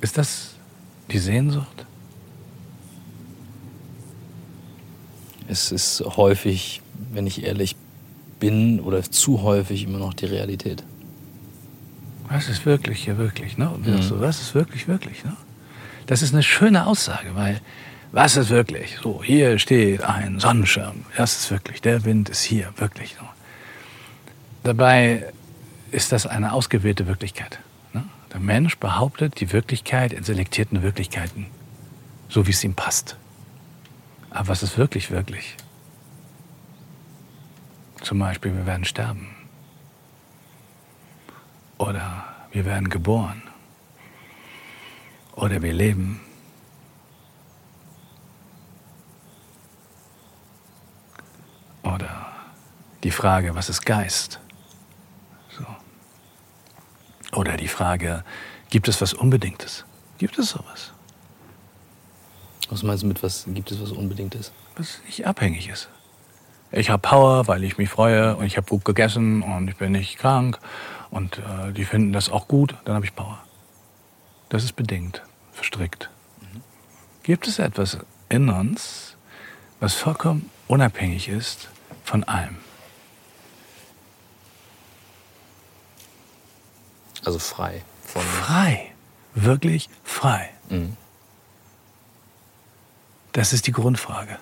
[0.00, 0.54] Ist das
[1.10, 1.84] die Sehnsucht?
[5.48, 6.80] Es ist häufig,
[7.12, 7.76] wenn ich ehrlich
[8.40, 10.82] bin, oder zu häufig immer noch die Realität.
[12.28, 13.58] Was ist wirklich hier wirklich?
[13.58, 13.68] Ne?
[13.70, 14.02] Und mhm.
[14.02, 15.24] so, was ist wirklich wirklich?
[15.24, 15.36] Ne?
[16.06, 17.60] Das ist eine schöne Aussage, weil
[18.12, 18.98] was ist wirklich?
[19.02, 21.04] So, hier steht ein Sonnenschirm.
[21.16, 21.82] Das ist wirklich.
[21.82, 23.16] Der Wind ist hier wirklich.
[23.20, 23.28] Ne?
[24.62, 25.32] Dabei
[25.90, 27.58] ist das eine ausgewählte Wirklichkeit.
[27.92, 28.04] Ne?
[28.32, 31.46] Der Mensch behauptet die Wirklichkeit in selektierten Wirklichkeiten,
[32.28, 33.16] so wie es ihm passt.
[34.30, 35.56] Aber was ist wirklich wirklich?
[38.02, 39.28] Zum Beispiel, wir werden sterben.
[41.78, 43.42] Oder wir werden geboren.
[45.34, 46.20] Oder wir leben.
[51.82, 52.26] Oder
[53.02, 54.40] die Frage, was ist Geist?
[55.50, 55.66] So.
[57.36, 58.24] Oder die Frage,
[58.70, 59.84] gibt es was Unbedingtes?
[60.18, 60.92] Gibt es sowas?
[62.70, 64.52] Was meinst du mit was gibt es was Unbedingtes?
[64.76, 65.88] Was nicht abhängig ist.
[66.70, 69.92] Ich habe Power, weil ich mich freue und ich habe gut gegessen und ich bin
[69.92, 70.58] nicht krank
[71.14, 73.38] und äh, die finden das auch gut, dann habe ich Power.
[74.48, 76.10] Das ist bedingt, verstrickt.
[76.40, 76.62] Mhm.
[77.22, 77.98] Gibt es etwas
[78.28, 79.16] in uns,
[79.78, 81.68] was vollkommen unabhängig ist
[82.02, 82.56] von allem?
[87.24, 87.82] Also frei.
[88.04, 88.90] Von frei.
[89.34, 90.50] Wirklich frei.
[90.68, 90.96] Mhm.
[93.30, 94.36] Das ist die Grundfrage.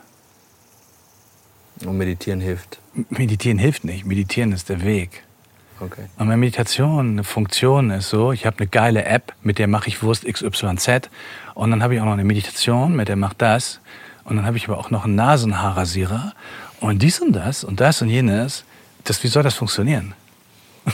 [1.84, 2.78] Und meditieren hilft?
[3.10, 4.06] Meditieren hilft nicht.
[4.06, 5.22] Meditieren ist der Weg.
[5.84, 6.02] Okay.
[6.16, 9.88] Und meine Meditation, eine Funktion ist so, ich habe eine geile App, mit der mache
[9.88, 11.10] ich Wurst XYZ.
[11.54, 13.80] Und dann habe ich auch noch eine Meditation, mit der macht das.
[14.24, 16.34] Und dann habe ich aber auch noch einen Nasenhaarrasierer.
[16.80, 18.64] Und dies und das und das und jenes.
[19.02, 20.14] Das, wie soll das funktionieren?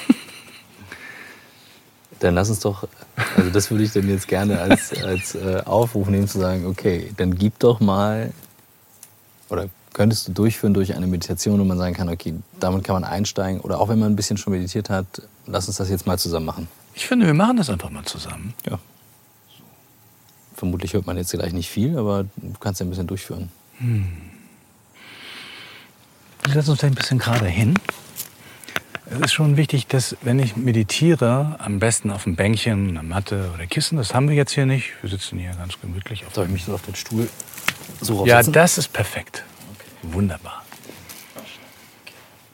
[2.20, 2.88] dann lass uns doch,
[3.36, 7.12] also das würde ich dann jetzt gerne als, als äh, Aufruf nehmen, zu sagen, okay,
[7.16, 8.32] dann gib doch mal,
[9.50, 13.04] oder könntest du durchführen durch eine Meditation, wo man sagen kann, okay, damit kann man
[13.04, 15.06] einsteigen, oder auch wenn man ein bisschen schon meditiert hat,
[15.46, 16.68] lass uns das jetzt mal zusammen machen.
[16.94, 18.54] Ich finde, wir machen das einfach mal zusammen.
[18.68, 18.78] Ja.
[20.54, 23.50] Vermutlich hört man jetzt gleich nicht viel, aber du kannst ja ein bisschen durchführen.
[23.78, 24.06] Hm.
[26.44, 27.74] Wir setzen uns ein bisschen gerade hin.
[29.10, 33.50] Es ist schon wichtig, dass wenn ich meditiere, am besten auf dem Bänkchen, einer Matte
[33.54, 34.92] oder Kissen, das haben wir jetzt hier nicht.
[35.00, 36.24] Wir sitzen hier ganz gemütlich.
[36.34, 37.28] Soll ich mich so auf den Stuhl
[38.00, 39.44] so Ja, das ist perfekt.
[40.02, 40.64] Wunderbar.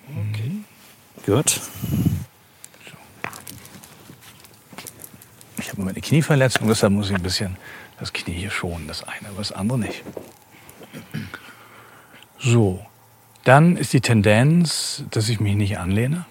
[0.09, 0.51] Okay.
[0.51, 0.65] Mhm.
[1.27, 1.61] Gut.
[5.59, 7.57] Ich habe eine Knieverletzung, deshalb muss ich ein bisschen
[7.99, 10.03] das Knie hier schonen, das eine, aber das andere nicht.
[12.39, 12.85] So,
[13.45, 16.27] dann ist die Tendenz, dass ich mich nicht anlehne.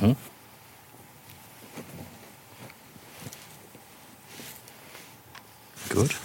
[0.00, 0.16] Hm?
[5.90, 6.16] Gut.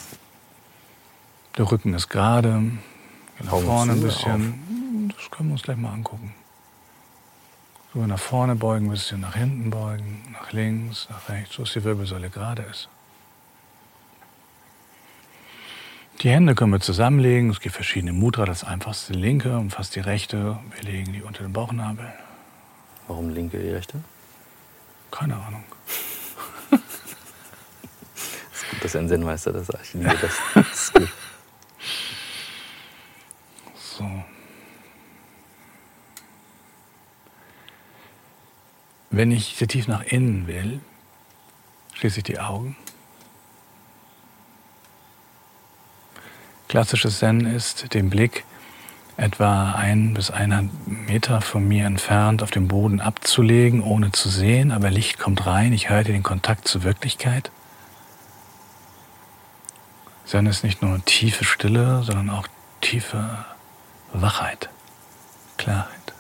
[1.58, 2.62] Der Rücken ist gerade.
[3.42, 5.10] Nach vorne ein bisschen.
[5.10, 5.16] Auf.
[5.16, 6.34] Das können wir uns gleich mal angucken.
[7.94, 11.74] So nach vorne beugen, ein bisschen nach hinten beugen, nach links, nach rechts, so dass
[11.74, 12.88] die Wirbelsäule gerade ist.
[16.22, 17.50] Die Hände können wir zusammenlegen.
[17.50, 18.46] Es gibt verschiedene Mudra.
[18.46, 20.60] Das einfachste linke und fast die rechte.
[20.76, 22.12] Wir legen die unter den Bauchnabel.
[23.08, 24.02] Warum linke, die rechte?
[25.12, 25.64] Keine Ahnung.
[28.52, 29.84] Es ist gut, dass ein Zen-Meister das sagt.
[29.86, 30.34] Ich liebe das.
[30.54, 31.10] das ist gut.
[34.00, 34.10] So.
[39.12, 40.80] Wenn ich sehr tief nach innen will,
[41.96, 42.78] schließe ich die Augen.
[46.70, 48.46] Klassisches Zen ist, den Blick
[49.18, 54.72] etwa ein bis eineinhalb Meter von mir entfernt auf dem Boden abzulegen, ohne zu sehen,
[54.72, 57.52] aber Licht kommt rein, ich halte den Kontakt zur Wirklichkeit.
[60.24, 62.48] Zen ist nicht nur tiefe Stille, sondern auch
[62.80, 63.46] tiefe
[64.14, 64.70] Wachheit,
[65.58, 66.14] Klarheit.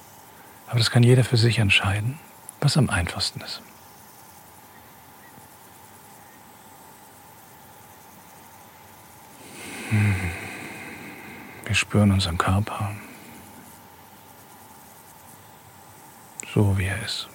[0.67, 2.19] Aber das kann jeder für sich entscheiden,
[2.61, 3.61] was am einfachsten ist.
[11.65, 12.91] Wir spüren unseren Körper
[16.53, 17.27] so, wie er ist.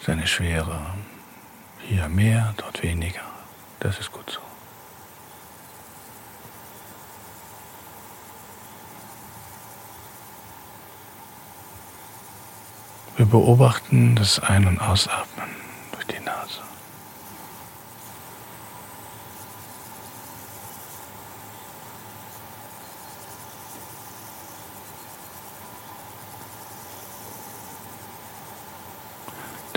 [0.00, 0.80] Seine Schwere.
[1.88, 3.22] Hier mehr, dort weniger.
[3.80, 4.40] Das ist gut so.
[13.16, 15.48] Wir beobachten das Ein- und Ausatmen.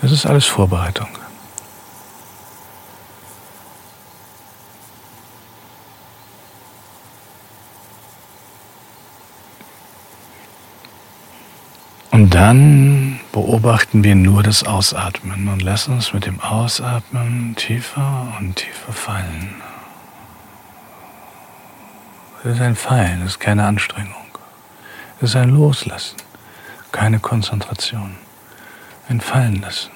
[0.01, 1.20] Das ist alles Vorbereitung.
[12.21, 18.57] Und dann beobachten wir nur das Ausatmen und lassen uns mit dem Ausatmen tiefer und
[18.57, 19.55] tiefer fallen.
[22.43, 24.37] Es ist ein Fallen, es ist keine Anstrengung.
[25.17, 26.15] Es ist ein Loslassen,
[26.91, 28.15] keine Konzentration
[29.09, 29.89] entfallen lassen.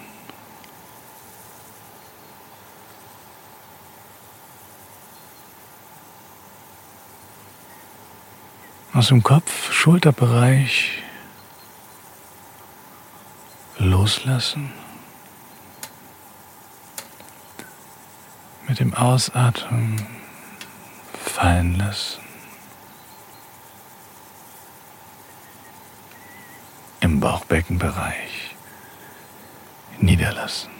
[8.95, 11.04] Aus dem Kopf, Schulterbereich
[13.85, 14.71] loslassen.
[18.67, 20.05] Mit dem Ausatmen
[21.13, 22.21] fallen lassen.
[26.99, 28.55] Im Bauchbeckenbereich
[29.99, 30.74] niederlassen.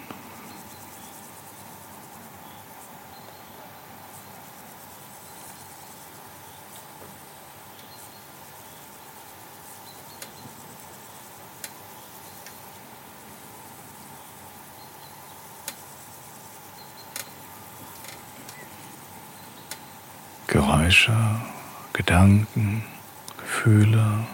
[20.86, 21.18] Geräusche,
[21.94, 22.84] Gedanken,
[23.38, 24.28] Gefühle,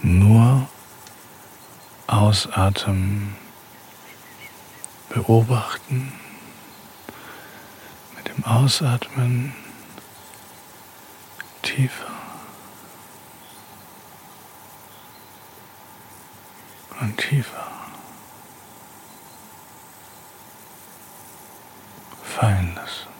[0.00, 0.68] nur
[2.06, 3.34] ausatmen,
[5.08, 6.12] beobachten,
[8.16, 9.52] mit dem Ausatmen
[11.62, 12.06] tiefer.
[17.00, 17.66] Und tiefer
[22.22, 23.12] fallen lassen.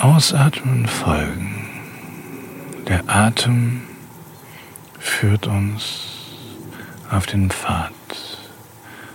[0.00, 1.66] Ausatmen folgen.
[2.86, 3.82] Der Atem
[5.00, 6.36] führt uns
[7.10, 7.92] auf den Pfad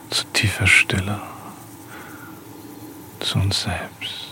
[0.10, 1.22] zu tiefer Stille,
[3.22, 4.23] zu uns selbst.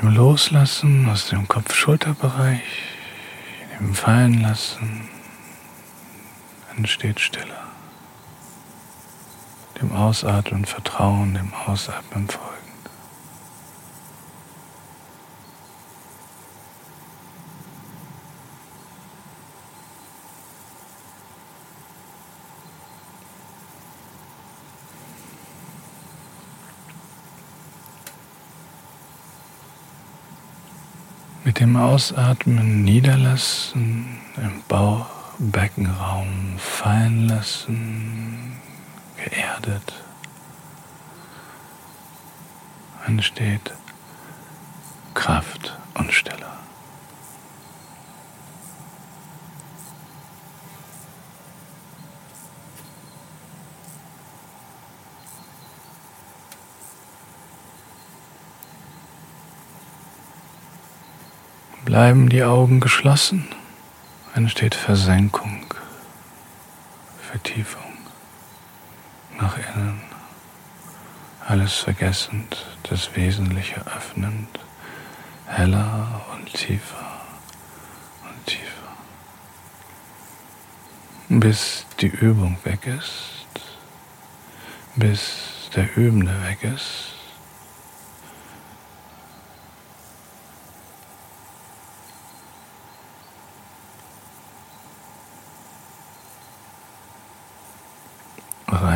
[0.00, 2.62] Dem Loslassen aus dem Kopf-Schulter-Bereich,
[3.78, 5.08] dem Fallenlassen
[6.76, 7.56] entsteht Stille.
[9.80, 12.58] Dem Ausatmen Vertrauen, dem Ausatmen folgen.
[31.44, 35.06] Mit dem Ausatmen niederlassen, im Bauch,
[35.38, 38.60] Beckenraum fallen lassen,
[39.16, 39.92] geerdet.
[43.06, 43.72] Entsteht
[45.14, 46.48] Kraft und Stille.
[61.98, 63.48] Bleiben die Augen geschlossen,
[64.32, 65.64] entsteht Versenkung,
[67.20, 67.98] Vertiefung
[69.36, 70.00] nach innen,
[71.44, 74.60] alles vergessend, das Wesentliche öffnend,
[75.46, 77.20] heller und tiefer
[78.22, 78.92] und tiefer,
[81.28, 83.48] bis die Übung weg ist,
[84.94, 87.17] bis der Übende weg ist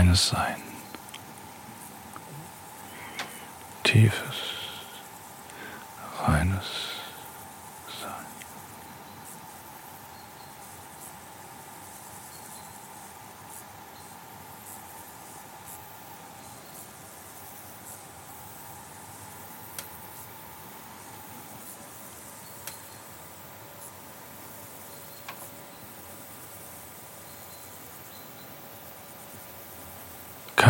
[0.03, 0.57] reines Sein.
[3.85, 4.37] Tiefes,
[6.27, 6.92] reines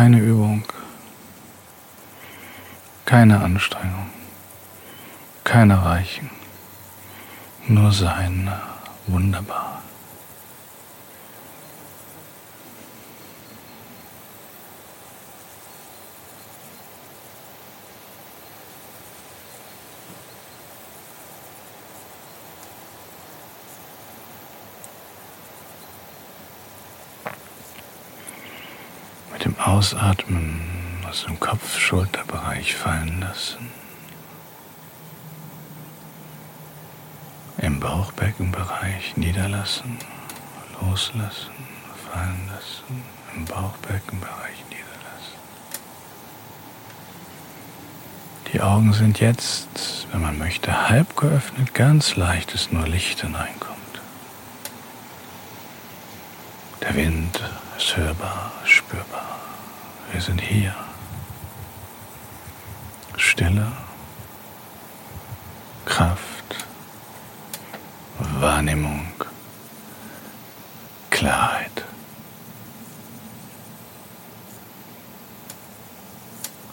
[0.03, 0.65] Keine Übung,
[3.05, 4.09] keine Anstrengung,
[5.45, 6.29] kein Erreichen,
[7.69, 8.51] nur sein,
[9.07, 9.72] wunderbar.
[29.33, 30.61] Mit dem Ausatmen
[31.09, 33.71] aus dem Kopf-Schulterbereich fallen lassen.
[37.57, 39.97] Im Bauchbeckenbereich niederlassen,
[40.81, 41.51] loslassen,
[42.11, 43.03] fallen lassen.
[43.35, 44.93] Im Bauchbeckenbereich niederlassen.
[48.51, 53.73] Die Augen sind jetzt, wenn man möchte, halb geöffnet, ganz leicht, dass nur Licht hineinkommt.
[56.81, 57.41] Der Wind
[57.77, 59.22] ist hörbar, spürbar.
[60.13, 60.75] Wir sind hier.
[63.17, 63.71] Stille,
[65.85, 66.67] Kraft,
[68.39, 69.07] Wahrnehmung,
[71.09, 71.83] Klarheit.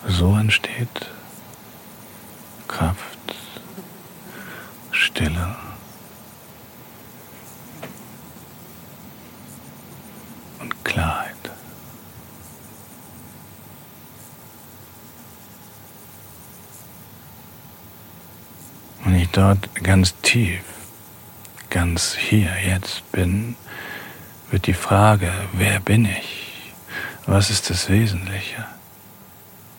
[0.07, 1.11] So entsteht
[2.69, 3.35] Kraft,
[4.93, 5.57] Stille.
[10.61, 11.35] und Klarheit.
[19.05, 20.63] Wenn ich dort ganz tief,
[21.71, 23.57] ganz hier jetzt bin,
[24.51, 26.75] wird die Frage, wer bin ich?
[27.25, 28.67] Was ist das Wesentliche?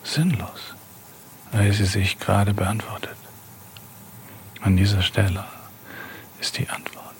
[0.02, 0.74] Sinnlos,
[1.52, 3.16] weil sie sich gerade beantwortet.
[4.62, 5.44] An dieser Stelle
[6.40, 7.14] ist die Antwort.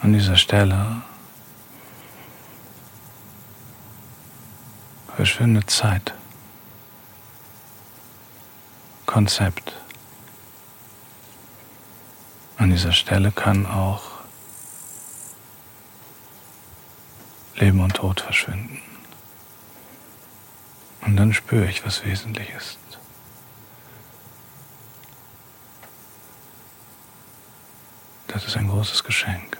[0.00, 1.02] An dieser Stelle
[5.16, 6.12] verschwindet Zeit,
[9.08, 9.72] Konzept.
[12.58, 14.02] An dieser Stelle kann auch
[17.54, 18.82] Leben und Tod verschwinden.
[21.00, 22.78] Und dann spüre ich, was wesentlich ist.
[28.26, 29.56] Das ist ein großes Geschenk.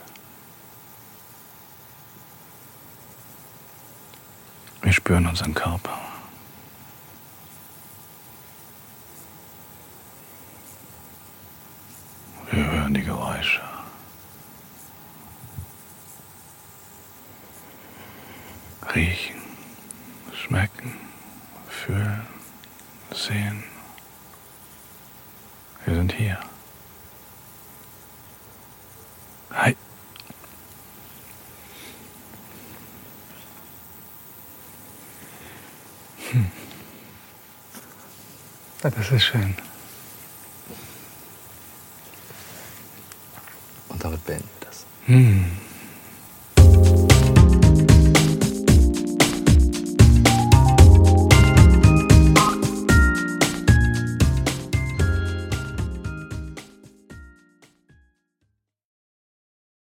[4.83, 6.08] Wir spüren unseren Körper.
[12.89, 13.61] Hören die Geräusche.
[18.95, 19.35] Riechen,
[20.33, 20.95] schmecken,
[21.67, 22.25] fühlen,
[23.11, 23.63] sehen.
[25.85, 26.39] Wir sind hier.
[29.51, 29.75] Hi.
[36.31, 36.51] Hm.
[38.81, 39.68] Das ist schön.
[45.09, 45.58] Und